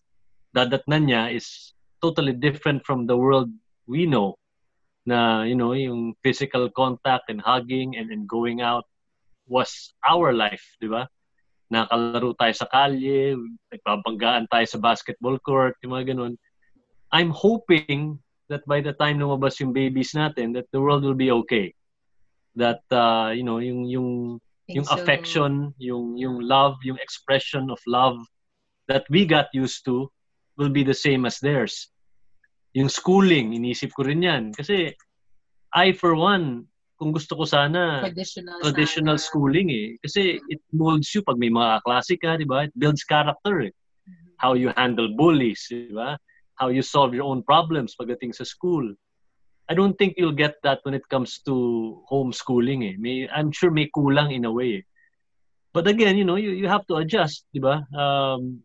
dadatnan 0.53 1.09
niya 1.09 1.23
is 1.33 1.73
totally 1.99 2.37
different 2.37 2.85
from 2.85 3.09
the 3.09 3.17
world 3.17 3.49
we 3.89 4.05
know 4.05 4.37
na 5.05 5.45
you 5.45 5.53
know 5.53 5.77
yung 5.77 6.17
physical 6.25 6.69
contact 6.73 7.29
and 7.29 7.39
hugging 7.41 7.95
and, 7.95 8.09
and 8.09 8.25
going 8.25 8.59
out 8.59 8.89
was 9.47 9.93
our 10.01 10.33
life, 10.33 10.65
di 10.81 10.89
ba? 10.89 11.05
Nakalaro 11.69 12.33
tayo 12.37 12.53
sa 12.53 12.65
kalye, 12.69 13.37
nagpapanggaan 13.69 14.49
tayo 14.49 14.65
sa 14.65 14.81
basketball 14.81 15.37
court, 15.41 15.77
yung 15.81 15.93
mga 15.97 16.13
ganun. 16.13 16.33
I'm 17.13 17.29
hoping 17.29 18.17
that 18.49 18.65
by 18.65 18.81
the 18.81 18.93
time 18.93 19.21
lumabas 19.21 19.57
yung 19.61 19.73
babies 19.73 20.13
natin, 20.13 20.53
that 20.53 20.69
the 20.73 20.81
world 20.81 21.01
will 21.01 21.17
be 21.17 21.29
okay. 21.45 21.73
That, 22.57 22.81
uh, 22.93 23.33
you 23.33 23.45
know, 23.45 23.57
yung, 23.57 23.85
yung, 23.85 24.39
yung 24.69 24.85
So, 24.85 24.97
affection, 24.97 25.73
yung, 25.77 26.17
yung 26.17 26.41
love, 26.41 26.77
yung 26.85 26.97
expression 26.97 27.69
of 27.69 27.81
love 27.85 28.17
that 28.87 29.05
we 29.09 29.25
got 29.25 29.49
used 29.53 29.85
to 29.85 30.09
will 30.57 30.69
be 30.69 30.83
the 30.83 30.97
same 30.97 31.25
as 31.25 31.41
theirs. 31.41 31.89
Yung 32.75 32.91
schooling, 32.91 33.55
inisip 33.55 33.95
ko 33.95 34.03
rin 34.03 34.21
yan. 34.21 34.43
Kasi 34.51 34.91
I, 35.71 35.95
for 35.95 36.15
one, 36.15 36.67
kung 36.99 37.11
gusto 37.11 37.35
ko 37.35 37.43
sana, 37.47 38.03
Traditional. 38.03 38.59
traditional 38.59 39.17
sana. 39.19 39.27
schooling 39.27 39.67
eh. 39.71 39.87
Kasi 40.03 40.39
it 40.51 40.59
molds 40.75 41.11
you 41.15 41.23
pag 41.23 41.39
may 41.39 41.51
mga 41.51 41.83
klase 41.87 42.15
ka, 42.19 42.35
di 42.35 42.47
ba? 42.47 42.67
It 42.67 42.75
builds 42.75 43.03
character 43.07 43.63
eh. 43.67 43.73
How 44.39 44.55
you 44.59 44.75
handle 44.75 45.11
bullies, 45.15 45.63
di 45.71 45.91
ba? 45.95 46.19
How 46.59 46.67
you 46.71 46.83
solve 46.83 47.15
your 47.15 47.27
own 47.27 47.43
problems 47.43 47.95
pagdating 47.95 48.35
sa 48.35 48.43
school. 48.43 48.83
I 49.67 49.73
don't 49.73 49.97
think 49.97 50.15
you'll 50.15 50.35
get 50.35 50.59
that 50.63 50.79
when 50.83 50.93
it 50.93 51.07
comes 51.09 51.39
to 51.47 51.99
homeschooling 52.11 52.91
eh. 52.91 52.95
May, 52.99 53.27
I'm 53.31 53.51
sure 53.51 53.71
may 53.71 53.89
kulang 53.91 54.31
in 54.35 54.45
a 54.45 54.51
way 54.51 54.79
eh. 54.79 54.85
But 55.75 55.87
again, 55.87 56.15
you 56.15 56.23
know, 56.23 56.39
you, 56.39 56.51
you 56.51 56.67
have 56.71 56.87
to 56.87 57.03
adjust, 57.03 57.43
di 57.51 57.59
ba? 57.59 57.83
Um, 57.91 58.63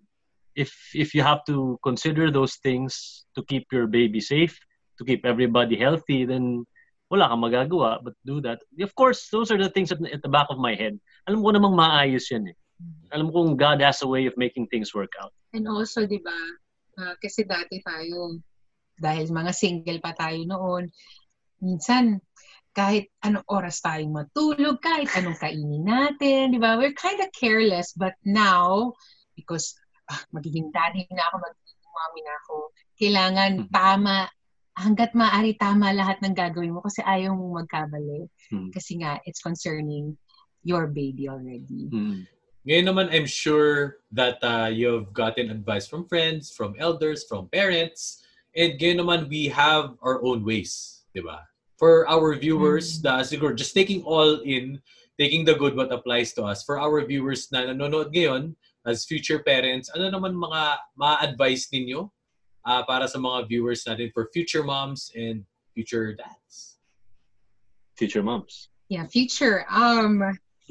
if 0.55 0.73
if 0.95 1.15
you 1.15 1.23
have 1.23 1.45
to 1.47 1.79
consider 1.83 2.31
those 2.31 2.57
things 2.63 3.25
to 3.35 3.43
keep 3.47 3.67
your 3.73 3.87
baby 3.87 4.21
safe, 4.21 4.59
to 4.99 5.05
keep 5.05 5.25
everybody 5.25 5.77
healthy, 5.77 6.25
then 6.25 6.65
wala 7.11 7.27
kang 7.27 7.43
magagawa 7.43 7.99
but 8.03 8.15
do 8.25 8.41
that. 8.41 8.63
Of 8.79 8.95
course, 8.95 9.29
those 9.31 9.51
are 9.51 9.59
the 9.59 9.71
things 9.71 9.91
at, 9.91 9.99
at 10.13 10.23
the 10.23 10.31
back 10.31 10.47
of 10.51 10.59
my 10.59 10.75
head. 10.75 10.99
Alam 11.27 11.43
ko 11.43 11.51
namang 11.51 11.75
maayos 11.75 12.31
yan 12.31 12.51
eh. 12.51 12.57
Alam 13.13 13.35
ko 13.35 13.45
kung 13.45 13.59
God 13.59 13.83
has 13.83 14.01
a 14.03 14.09
way 14.09 14.27
of 14.27 14.35
making 14.39 14.71
things 14.71 14.95
work 14.95 15.13
out. 15.21 15.35
And 15.53 15.67
also, 15.67 16.07
di 16.07 16.23
ba, 16.23 16.37
ah, 17.03 17.15
kasi 17.19 17.45
dati 17.45 17.83
tayo, 17.83 18.39
dahil 18.97 19.29
mga 19.29 19.53
single 19.53 19.99
pa 19.99 20.15
tayo 20.15 20.39
noon, 20.47 20.89
minsan, 21.61 22.23
kahit 22.73 23.11
anong 23.27 23.45
oras 23.51 23.83
tayong 23.83 24.15
matulog, 24.15 24.79
kahit 24.79 25.11
anong 25.19 25.37
kainin 25.43 25.83
natin, 25.83 26.55
di 26.55 26.59
ba? 26.63 26.79
We're 26.79 26.95
kind 26.95 27.19
of 27.19 27.35
careless, 27.35 27.93
but 27.93 28.15
now, 28.23 28.95
because 29.35 29.75
ah, 30.11 30.21
magiging 30.35 30.75
daddy 30.75 31.07
na 31.15 31.31
ako, 31.31 31.39
magiging 31.39 31.81
mommy 31.91 32.21
na 32.27 32.35
ako, 32.43 32.55
kailangan 32.99 33.53
Mhm. 33.65 33.71
tama, 33.71 34.15
hanggat 34.75 35.11
maaari 35.13 35.55
tama 35.55 35.93
lahat 35.93 36.19
ng 36.25 36.35
gagawin 36.35 36.75
mo 36.75 36.81
kasi 36.83 37.05
ayaw 37.05 37.37
mong 37.37 37.65
magkabali. 37.65 38.27
Hmm. 38.49 38.71
Kasi 38.73 38.99
nga, 39.03 39.21
it's 39.29 39.43
concerning 39.43 40.17
your 40.65 40.89
baby 40.89 41.29
already. 41.29 41.89
Hmm. 41.91 42.25
Ngayon 42.65 42.87
naman, 42.93 43.07
I'm 43.09 43.29
sure 43.29 44.01
that 44.13 44.37
uh, 44.45 44.69
you've 44.69 45.13
gotten 45.17 45.49
advice 45.49 45.89
from 45.89 46.05
friends, 46.05 46.53
from 46.53 46.77
elders, 46.77 47.25
from 47.25 47.49
parents. 47.49 48.21
And 48.53 48.77
ngayon 48.77 49.01
naman, 49.01 49.21
we 49.33 49.49
have 49.49 49.97
our 50.05 50.21
own 50.21 50.45
ways, 50.45 51.05
di 51.17 51.25
ba? 51.25 51.49
For 51.81 52.05
our 52.05 52.37
viewers, 52.37 53.01
na 53.01 53.25
siguro 53.25 53.57
just 53.57 53.73
taking 53.73 54.05
all 54.05 54.45
in, 54.45 54.85
taking 55.17 55.49
the 55.49 55.57
good 55.57 55.73
what 55.73 55.89
applies 55.89 56.37
to 56.37 56.45
us. 56.45 56.61
For 56.61 56.77
our 56.77 57.01
viewers 57.05 57.49
na 57.49 57.65
nanonood 57.73 58.13
ngayon, 58.13 58.53
as 58.87 59.05
future 59.05 59.45
parents, 59.45 59.91
ano 59.93 60.09
naman 60.09 60.33
mga 60.33 60.63
ma-advise 60.97 61.69
ninyo 61.73 62.09
ah, 62.65 62.83
para 62.85 63.09
sa 63.09 63.21
mga 63.21 63.49
viewers 63.49 63.85
natin 63.85 64.09
for 64.13 64.29
future 64.33 64.65
moms 64.65 65.13
and 65.17 65.45
future 65.75 66.17
dads? 66.17 66.81
Future 67.97 68.25
moms. 68.25 68.73
Yeah, 68.89 69.07
future. 69.07 69.69
Um, 69.71 70.25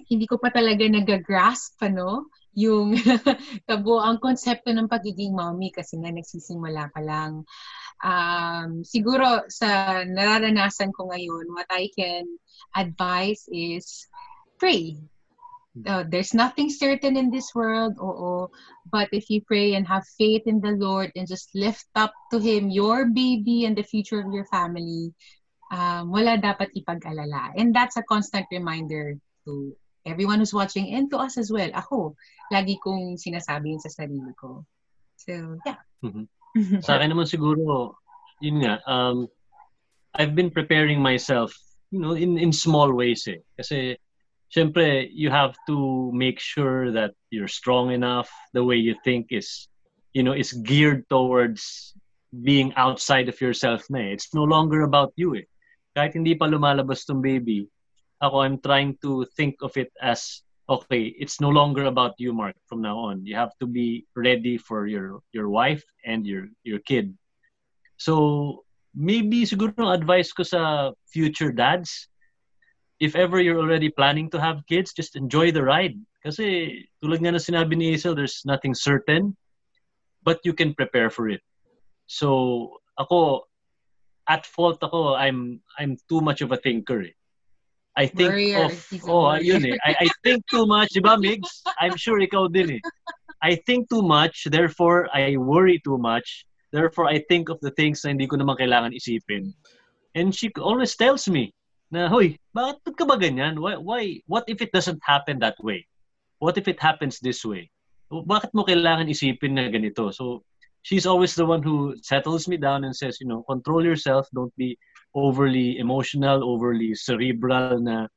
hindi 0.10 0.26
ko 0.26 0.41
pa 0.41 0.50
talaga 0.50 0.84
nagagrasp, 0.88 1.80
ano, 1.86 2.28
yung 2.58 2.98
kabuang 3.69 4.19
konsepto 4.19 4.74
ng 4.74 4.89
pagiging 4.89 5.32
mommy 5.32 5.72
kasi 5.72 5.95
nga 6.02 6.12
nagsisimula 6.12 6.91
pa 6.91 7.02
lang. 7.04 7.45
Um, 8.00 8.84
siguro 8.84 9.48
sa 9.52 10.02
nararanasan 10.04 10.91
ko 10.95 11.12
ngayon, 11.12 11.52
what 11.52 11.69
I 11.72 11.91
can 11.93 12.26
advise 12.76 13.45
is 13.52 14.08
pray. 14.60 15.00
Uh, 15.88 16.04
there's 16.08 16.34
nothing 16.34 16.70
certain 16.70 17.15
in 17.15 17.32
this 17.32 17.56
world, 17.56 17.96
oo. 18.02 18.48
But 18.92 19.08
if 19.12 19.30
you 19.30 19.42
pray 19.46 19.76
and 19.76 19.88
have 19.88 20.04
faith 20.18 20.44
in 20.46 20.60
the 20.60 20.76
Lord 20.76 21.12
and 21.15 21.28
just 21.28 21.54
lift 21.54 21.86
up 21.96 22.12
to 22.32 22.39
Him 22.39 22.70
your 22.70 23.08
baby 23.08 23.65
and 23.65 23.78
the 23.78 23.86
future 23.86 24.20
of 24.20 24.34
your 24.34 24.46
family, 24.50 25.13
um, 25.72 26.12
wala 26.12 26.38
dapat 26.38 26.74
ipag-alala. 26.76 27.54
And 27.56 27.72
that's 27.72 27.98
a 27.98 28.04
constant 28.04 28.50
reminder 28.52 29.15
to 29.46 29.76
everyone 30.06 30.39
who's 30.39 30.54
watching 30.54 30.94
and 30.96 31.10
to 31.12 31.18
us 31.18 31.38
as 31.38 31.52
well. 31.52 31.70
Ako, 31.72 32.15
lagi 32.52 32.82
kong 32.82 33.15
sinasabi 33.15 33.78
yun 33.78 33.82
sa 33.82 33.94
sarili 33.94 34.34
ko. 34.36 34.65
So, 35.15 35.60
yeah. 35.65 35.80
Mhm. 36.04 36.26
Sa 36.82 36.98
akin 36.98 37.13
naman 37.13 37.30
siguro, 37.30 37.94
yun 38.42 38.65
nga, 38.65 38.82
um, 38.89 39.30
I've 40.18 40.34
been 40.34 40.50
preparing 40.50 40.98
myself, 40.98 41.54
you 41.94 42.02
know, 42.02 42.18
in, 42.18 42.42
in 42.42 42.50
small 42.50 42.89
ways 42.89 43.30
eh. 43.30 43.38
Kasi, 43.54 43.94
syempre, 44.50 45.08
you 45.12 45.30
have 45.30 45.56
to 45.68 46.12
make 46.14 46.40
sure 46.40 46.92
that 46.92 47.14
you're 47.30 47.50
strong 47.50 47.92
enough. 47.92 48.30
The 48.54 48.64
way 48.64 48.76
you 48.76 48.96
think 49.04 49.28
is, 49.32 49.68
you 50.14 50.24
know, 50.24 50.34
is 50.34 50.54
geared 50.54 51.08
towards 51.10 51.94
being 52.44 52.74
outside 52.76 53.30
of 53.30 53.42
yourself 53.42 53.86
na 53.90 54.00
eh. 54.00 54.14
It's 54.14 54.34
no 54.34 54.44
longer 54.44 54.82
about 54.82 55.14
you 55.16 55.36
eh. 55.38 55.46
Kahit 55.98 56.14
hindi 56.14 56.36
pa 56.36 56.46
lumalabas 56.46 57.06
tong 57.06 57.22
baby, 57.22 57.66
ako, 58.22 58.42
I'm 58.46 58.60
trying 58.62 58.98
to 59.02 59.26
think 59.38 59.62
of 59.62 59.74
it 59.78 59.90
as, 60.02 60.44
okay, 60.70 61.14
it's 61.18 61.42
no 61.42 61.50
longer 61.50 61.86
about 61.86 62.14
you, 62.18 62.34
Mark, 62.34 62.56
from 62.68 62.82
now 62.82 62.98
on. 62.98 63.26
You 63.26 63.36
have 63.36 63.54
to 63.60 63.66
be 63.66 64.06
ready 64.14 64.58
for 64.58 64.86
your 64.86 65.22
your 65.34 65.50
wife 65.50 65.82
and 66.06 66.28
your 66.28 66.50
your 66.62 66.80
kid. 66.86 67.16
So, 67.98 68.66
maybe 68.94 69.46
siguro 69.46 69.90
advice 69.90 70.32
ko 70.34 70.44
sa 70.44 70.92
future 71.10 71.52
dads, 71.52 72.09
if 73.00 73.16
ever 73.16 73.40
you're 73.40 73.60
already 73.60 73.90
planning 73.90 74.30
to 74.32 74.40
have 74.40 74.66
kids, 74.68 74.94
just 74.94 75.16
enjoy 75.16 75.52
the 75.52 75.64
ride. 75.64 75.96
Kasi 76.24 76.86
tulad 77.04 77.24
nga 77.24 77.32
na 77.32 77.40
sinabi 77.40 77.76
ni 77.76 77.92
Hazel, 77.96 78.16
there's 78.16 78.44
nothing 78.44 78.76
certain, 78.76 79.36
but 80.24 80.40
you 80.44 80.54
can 80.54 80.76
prepare 80.76 81.10
for 81.10 81.30
it. 81.30 81.40
So, 82.08 82.80
ako, 83.00 83.48
at 84.28 84.46
fault 84.46 84.84
ako, 84.84 85.16
I'm 85.16 85.64
I'm 85.80 85.96
too 86.12 86.20
much 86.20 86.42
of 86.44 86.52
a 86.52 86.60
thinker. 86.60 87.02
Eh. 87.08 87.16
I 87.96 88.06
think 88.08 88.32
Warrior. 88.32 88.66
of, 88.68 88.76
oh, 89.08 89.32
warrior. 89.32 89.44
yun 89.44 89.66
eh. 89.66 89.78
I, 89.84 90.08
I 90.08 90.10
think 90.24 90.44
too 90.48 90.68
much, 90.68 90.92
di 90.92 91.02
ba, 91.02 91.16
Migs? 91.18 91.64
I'm 91.80 91.96
sure 91.96 92.20
ikaw 92.20 92.52
din 92.52 92.80
eh. 92.80 92.84
I 93.42 93.56
think 93.64 93.88
too 93.88 94.04
much, 94.04 94.48
therefore 94.52 95.08
I 95.16 95.40
worry 95.40 95.80
too 95.84 95.98
much. 95.98 96.46
Therefore, 96.72 97.08
I 97.10 97.24
think 97.26 97.50
of 97.50 97.58
the 97.66 97.72
things 97.74 98.04
na 98.06 98.14
hindi 98.14 98.28
ko 98.30 98.38
naman 98.38 98.60
kailangan 98.62 98.94
isipin. 98.94 99.56
And 100.14 100.30
she 100.36 100.54
always 100.62 100.94
tells 100.94 101.26
me 101.26 101.50
na, 101.91 102.10
Hoy, 102.10 102.38
bakit 102.54 102.95
ka 102.95 103.06
ba 103.06 103.17
ganyan? 103.17 103.58
Why, 103.58 103.75
why, 103.78 104.21
what 104.25 104.45
if 104.47 104.62
it 104.62 104.71
doesn't 104.71 105.02
happen 105.02 105.39
that 105.39 105.58
way? 105.62 105.86
What 106.39 106.58
if 106.58 106.67
it 106.67 106.80
happens 106.80 107.19
this 107.19 107.43
way? 107.43 107.69
Bakit 108.10 108.54
mo 108.54 108.63
kailangan 108.63 109.10
isipin 109.10 109.58
na 109.58 109.69
ganito? 109.69 110.13
So, 110.13 110.41
she's 110.82 111.06
always 111.06 111.36
the 111.36 111.45
one 111.45 111.62
who 111.62 111.95
settles 112.02 112.47
me 112.47 112.58
down 112.58 112.84
and 112.84 112.95
says, 112.95 113.17
you 113.19 113.28
know, 113.28 113.43
control 113.43 113.84
yourself. 113.84 114.28
Don't 114.34 114.56
be 114.56 114.78
overly 115.13 115.78
emotional, 115.78 116.43
overly 116.43 116.95
cerebral 116.95 117.80
na, 117.80 118.08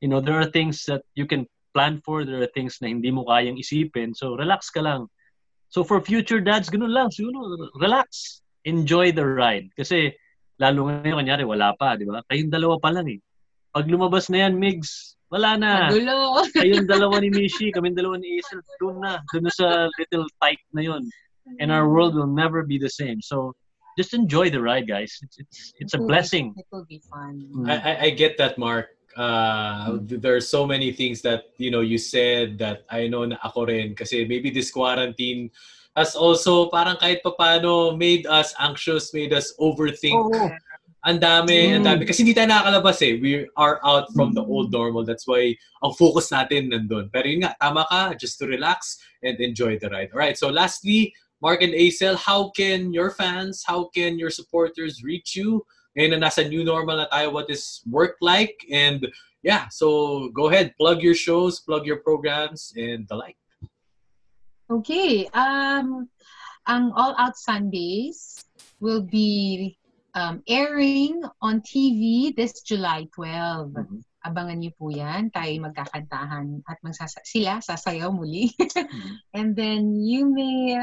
you 0.00 0.08
know, 0.08 0.20
there 0.20 0.38
are 0.40 0.50
things 0.50 0.84
that 0.86 1.02
you 1.14 1.26
can 1.26 1.46
plan 1.74 2.00
for. 2.04 2.24
There 2.24 2.42
are 2.42 2.50
things 2.54 2.78
na 2.80 2.88
hindi 2.88 3.10
mo 3.10 3.24
kayang 3.24 3.58
isipin. 3.60 4.16
So, 4.16 4.34
relax 4.34 4.70
ka 4.70 4.80
lang. 4.80 5.06
So, 5.68 5.84
for 5.84 6.00
future 6.00 6.40
dads, 6.40 6.70
ganun 6.70 6.94
lang. 6.94 7.10
Siguro, 7.10 7.70
relax. 7.76 8.40
Enjoy 8.64 9.12
the 9.12 9.26
ride. 9.26 9.70
Kasi, 9.78 10.14
lalo 10.58 10.88
ngayon, 10.88 11.16
kanyari, 11.20 11.44
wala 11.44 11.72
pa, 11.76 11.96
di 11.96 12.04
ba? 12.08 12.24
Kayong 12.26 12.52
dalawa 12.52 12.76
pa 12.80 12.90
lang 12.92 13.06
eh. 13.08 13.20
Pag 13.76 13.88
lumabas 13.92 14.32
na 14.32 14.48
yan, 14.48 14.56
Migs, 14.56 15.16
wala 15.28 15.56
na. 15.60 15.92
Magulo. 15.92 16.40
Kayong 16.56 16.88
dalawa 16.88 17.20
ni 17.20 17.28
Mishi, 17.28 17.68
kami 17.72 17.92
dalawa 17.92 18.16
ni 18.16 18.40
Isel, 18.40 18.64
doon 18.80 19.04
na. 19.04 19.20
Doon 19.32 19.44
na 19.44 19.52
sa 19.52 19.88
little 20.00 20.24
tight 20.40 20.60
na 20.72 20.82
yon. 20.82 21.04
And 21.60 21.70
our 21.70 21.86
world 21.86 22.16
will 22.16 22.30
never 22.30 22.64
be 22.64 22.78
the 22.78 22.90
same. 22.90 23.20
So, 23.22 23.54
just 23.96 24.14
enjoy 24.14 24.50
the 24.50 24.60
ride, 24.60 24.88
guys. 24.88 25.14
It's 25.22 25.38
it's, 25.38 25.58
it's 25.78 25.94
a 25.94 25.96
It 25.96 26.00
will 26.00 26.06
be- 26.06 26.12
blessing. 26.12 26.46
It 26.56 26.66
will 26.72 26.86
be 26.88 27.00
fun. 27.10 27.34
Mm. 27.54 27.70
I, 27.70 27.76
I, 27.76 27.92
I 28.06 28.10
get 28.10 28.36
that, 28.38 28.58
Mark. 28.58 28.96
Uh, 29.16 29.96
there 30.04 30.36
are 30.36 30.44
so 30.44 30.66
many 30.66 30.92
things 30.92 31.22
that 31.24 31.48
you 31.56 31.70
know 31.72 31.80
you 31.80 31.96
said 31.96 32.58
that 32.60 32.84
I 32.92 33.08
know 33.08 33.24
na 33.24 33.40
ako 33.40 33.64
rin 33.64 33.96
kasi 33.96 34.28
maybe 34.28 34.52
this 34.52 34.68
quarantine 34.68 35.48
has 35.96 36.14
also 36.14 36.68
parang 36.68 37.00
kahit 37.00 37.24
papaano 37.24 37.96
made 37.96 38.28
us 38.28 38.52
anxious, 38.60 39.16
made 39.16 39.32
us 39.32 39.56
overthink. 39.56 40.14
Oo. 40.14 40.52
Ang 41.06 41.22
dami, 41.22 41.72
ang 41.72 41.86
Mm. 41.86 41.88
dami. 41.88 42.02
Kasi 42.04 42.26
hindi 42.26 42.34
tayo 42.34 42.50
nakakalabas 42.50 42.98
eh. 43.00 43.14
We 43.16 43.46
are 43.56 43.78
out 43.86 44.10
from 44.12 44.34
the 44.34 44.42
old 44.42 44.74
normal. 44.74 45.06
That's 45.06 45.24
why 45.24 45.54
ang 45.80 45.94
focus 45.94 46.34
natin 46.34 46.74
nandun. 46.74 47.08
Pero 47.14 47.30
yun 47.30 47.46
nga, 47.46 47.54
tama 47.62 47.86
ka, 47.86 48.12
just 48.18 48.36
to 48.42 48.44
relax 48.44 48.98
and 49.22 49.38
enjoy 49.38 49.78
the 49.78 49.88
ride. 49.88 50.10
Alright, 50.12 50.36
so 50.36 50.50
lastly, 50.50 51.14
Mark 51.38 51.62
and 51.62 51.72
Acel, 51.72 52.18
how 52.18 52.50
can 52.52 52.90
your 52.90 53.14
fans, 53.14 53.62
how 53.62 53.86
can 53.94 54.18
your 54.18 54.34
supporters 54.34 55.06
reach 55.06 55.38
you? 55.38 55.62
Ngayon 55.94 56.18
na 56.18 56.28
nasa 56.28 56.42
new 56.44 56.66
normal 56.66 56.98
na 56.98 57.08
tayo, 57.08 57.32
what 57.32 57.48
is 57.48 57.80
work 57.86 58.18
like? 58.20 58.58
And 58.68 59.06
yeah, 59.46 59.70
so 59.70 60.28
go 60.34 60.50
ahead, 60.50 60.74
plug 60.74 61.00
your 61.06 61.14
shows, 61.14 61.62
plug 61.62 61.86
your 61.86 62.02
programs, 62.02 62.74
and 62.74 63.06
the 63.06 63.14
like. 63.14 63.38
Okay. 64.70 65.26
Um, 65.30 66.08
ang 66.66 66.90
All 66.94 67.14
Out 67.18 67.38
Sundays 67.38 68.42
will 68.80 69.02
be 69.02 69.78
um, 70.14 70.42
airing 70.48 71.22
on 71.40 71.62
TV 71.62 72.34
this 72.34 72.62
July 72.66 73.06
12. 73.14 73.70
Mhm. 73.72 73.98
Abangan 74.26 74.58
niyo 74.58 74.74
po 74.74 74.90
yan. 74.90 75.30
Tayo 75.30 75.54
magkakantahan 75.70 76.58
at 76.66 76.78
magsasa 76.82 77.22
sila 77.22 77.62
sasayaw 77.62 78.10
muli. 78.10 78.50
And 79.38 79.54
then 79.54 79.94
you 80.02 80.26
may, 80.26 80.74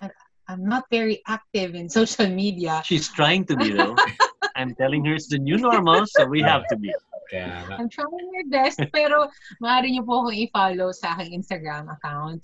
I- 0.00 0.16
I'm 0.48 0.64
not 0.64 0.88
very 0.88 1.20
active 1.28 1.76
in 1.76 1.92
social 1.92 2.26
media. 2.26 2.80
She's 2.82 3.12
trying 3.12 3.44
to 3.52 3.54
be 3.54 3.70
though. 3.76 3.94
I'm 4.56 4.74
telling 4.74 5.04
her 5.04 5.14
it's 5.14 5.28
the 5.28 5.38
new 5.38 5.60
normal, 5.60 6.08
so 6.08 6.24
we 6.26 6.40
have 6.42 6.64
to 6.72 6.76
be. 6.76 6.90
Nga. 7.30 7.78
I'm 7.78 7.86
trying 7.86 8.10
my 8.10 8.42
best, 8.50 8.82
pero 8.90 9.30
maaari 9.62 9.94
niyo 9.94 10.02
po 10.02 10.26
akong 10.26 10.34
i-follow 10.34 10.90
sa 10.90 11.14
aking 11.14 11.38
Instagram 11.38 11.86
account, 11.86 12.42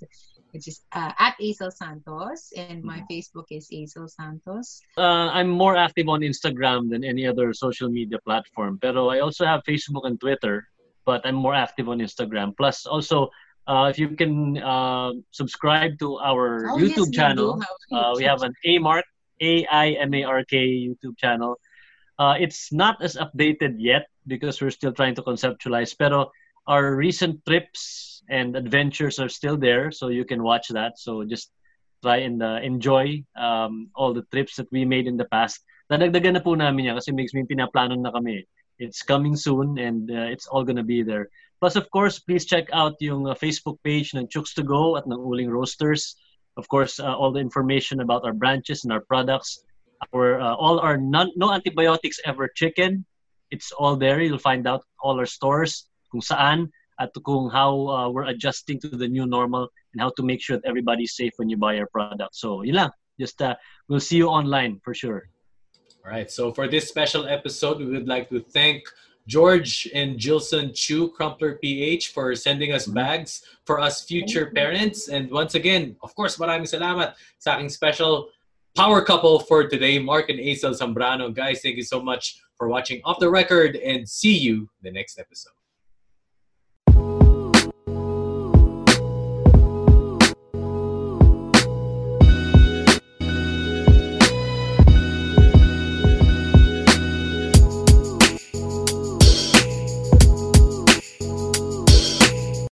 which 0.52 0.68
is 0.68 0.82
uh, 0.92 1.12
at 1.18 1.34
Azel 1.40 1.70
Santos, 1.70 2.52
and 2.56 2.82
my 2.82 3.02
Facebook 3.10 3.46
is 3.50 3.68
Azel 3.72 4.08
Santos. 4.08 4.80
Uh, 4.96 5.28
I'm 5.32 5.48
more 5.50 5.76
active 5.76 6.08
on 6.08 6.20
Instagram 6.20 6.90
than 6.90 7.04
any 7.04 7.26
other 7.26 7.52
social 7.52 7.88
media 7.88 8.18
platform. 8.24 8.78
Pero 8.80 9.08
I 9.08 9.20
also 9.20 9.44
have 9.44 9.62
Facebook 9.64 10.06
and 10.06 10.20
Twitter, 10.20 10.68
but 11.04 11.20
I'm 11.24 11.36
more 11.36 11.54
active 11.54 11.88
on 11.88 11.98
Instagram. 11.98 12.56
Plus, 12.56 12.86
also, 12.86 13.30
uh, 13.66 13.90
if 13.90 13.98
you 13.98 14.08
can 14.14 14.58
uh, 14.62 15.12
subscribe 15.30 15.98
to 15.98 16.18
our 16.18 16.70
Oh, 16.70 16.78
YouTube 16.78 17.10
yes, 17.10 17.18
channel, 17.18 17.60
Uh, 17.92 18.14
we 18.16 18.24
have 18.24 18.42
an 18.42 18.54
A 18.64 18.78
Mark, 18.78 19.04
A 19.42 19.66
I 19.66 19.98
M 20.00 20.14
A 20.14 20.24
R 20.24 20.44
K 20.44 20.56
YouTube 20.88 21.18
channel. 21.18 21.58
Uh, 22.18 22.34
it's 22.40 22.72
not 22.72 22.96
as 23.02 23.16
updated 23.20 23.76
yet 23.76 24.08
because 24.26 24.62
we're 24.62 24.72
still 24.72 24.92
trying 24.92 25.14
to 25.14 25.22
conceptualize. 25.22 25.92
Pero 25.92 26.32
our 26.66 26.96
recent 26.96 27.44
trips 27.44 28.15
and 28.28 28.56
adventures 28.56 29.18
are 29.18 29.28
still 29.28 29.56
there, 29.56 29.90
so 29.90 30.08
you 30.08 30.24
can 30.24 30.42
watch 30.42 30.68
that. 30.68 30.98
So 30.98 31.24
just 31.24 31.50
try 32.02 32.18
and 32.18 32.42
uh, 32.42 32.60
enjoy 32.62 33.24
um, 33.36 33.88
all 33.94 34.12
the 34.12 34.26
trips 34.32 34.56
that 34.56 34.70
we 34.70 34.84
made 34.84 35.06
in 35.06 35.16
the 35.16 35.26
past. 35.26 35.60
Nadagdagan 35.90 36.34
na 36.34 36.42
po 36.42 36.54
namin 36.54 36.90
yan 36.90 36.96
kasi 36.98 37.12
makes 37.12 37.34
me 37.34 37.46
pinaplano 37.46 37.94
na 37.96 38.10
kami. 38.10 38.46
It's 38.78 39.02
coming 39.02 39.36
soon 39.36 39.78
and 39.78 40.10
uh, 40.10 40.28
it's 40.28 40.46
all 40.46 40.64
gonna 40.64 40.84
be 40.84 41.02
there. 41.02 41.30
Plus, 41.60 41.76
of 41.76 41.88
course, 41.90 42.18
please 42.18 42.44
check 42.44 42.68
out 42.72 43.00
yung 43.00 43.24
uh, 43.26 43.34
Facebook 43.34 43.80
page 43.80 44.12
ng 44.12 44.28
Chooks 44.28 44.52
to 44.54 44.62
Go 44.62 44.98
at 45.00 45.08
ng 45.08 45.16
Uling 45.16 45.48
Roasters 45.48 46.16
of 46.56 46.68
course, 46.68 46.98
uh, 46.98 47.14
all 47.14 47.32
the 47.32 47.40
information 47.40 48.00
about 48.00 48.24
our 48.24 48.32
branches 48.32 48.84
and 48.84 48.92
our 48.92 49.00
products, 49.00 49.60
our 50.12 50.40
uh, 50.40 50.54
all 50.54 50.80
our 50.80 50.96
non, 50.96 51.30
no 51.36 51.52
antibiotics 51.52 52.18
ever 52.24 52.48
chicken. 52.48 53.04
It's 53.50 53.72
all 53.72 53.96
there. 53.96 54.20
You'll 54.20 54.42
find 54.42 54.66
out 54.66 54.82
all 55.00 55.18
our 55.18 55.26
stores, 55.28 55.86
kung 56.10 56.20
saan, 56.20 56.72
at 56.98 57.10
kung 57.24 57.50
how 57.50 57.88
uh, 57.88 58.08
we're 58.08 58.24
adjusting 58.24 58.80
to 58.80 58.88
the 58.88 59.08
new 59.08 59.26
normal 59.26 59.68
and 59.92 60.00
how 60.00 60.10
to 60.16 60.22
make 60.22 60.42
sure 60.42 60.56
that 60.56 60.66
everybody's 60.66 61.14
safe 61.16 61.32
when 61.36 61.48
you 61.48 61.56
buy 61.56 61.78
our 61.78 61.88
product. 61.88 62.34
So, 62.34 62.62
yun 62.62 62.76
lang. 62.76 62.90
Just 63.18 63.40
uh, 63.40 63.56
we'll 63.88 64.00
see 64.00 64.16
you 64.16 64.28
online 64.28 64.80
for 64.84 64.94
sure. 64.94 65.28
All 66.04 66.12
right. 66.12 66.30
So 66.30 66.52
for 66.52 66.68
this 66.68 66.88
special 66.88 67.26
episode, 67.26 67.78
we 67.78 67.86
would 67.86 68.06
like 68.06 68.28
to 68.28 68.40
thank 68.40 68.84
George 69.26 69.90
and 69.92 70.16
Jilson 70.18 70.72
Chu, 70.72 71.08
Crumpler 71.08 71.56
PH, 71.56 72.12
for 72.12 72.34
sending 72.36 72.72
us 72.72 72.86
bags 72.86 73.42
for 73.64 73.80
us 73.80 74.04
future 74.04 74.52
parents. 74.54 75.08
And 75.08 75.30
once 75.30 75.56
again, 75.56 75.96
of 76.02 76.14
course, 76.14 76.36
maraming 76.36 76.70
salamat 76.70 77.14
sa 77.38 77.58
aking 77.58 77.70
special 77.70 78.30
power 78.76 79.02
couple 79.02 79.40
for 79.40 79.66
today, 79.66 79.98
Mark 79.98 80.30
and 80.30 80.38
Aisel 80.38 80.78
Zambrano. 80.78 81.34
Guys, 81.34 81.58
thank 81.60 81.76
you 81.76 81.82
so 81.82 81.98
much 81.98 82.38
for 82.54 82.68
watching 82.68 83.00
Off 83.02 83.18
the 83.18 83.28
Record 83.28 83.74
and 83.82 84.06
see 84.06 84.36
you 84.36 84.70
the 84.82 84.92
next 84.92 85.18
episode. 85.18 85.55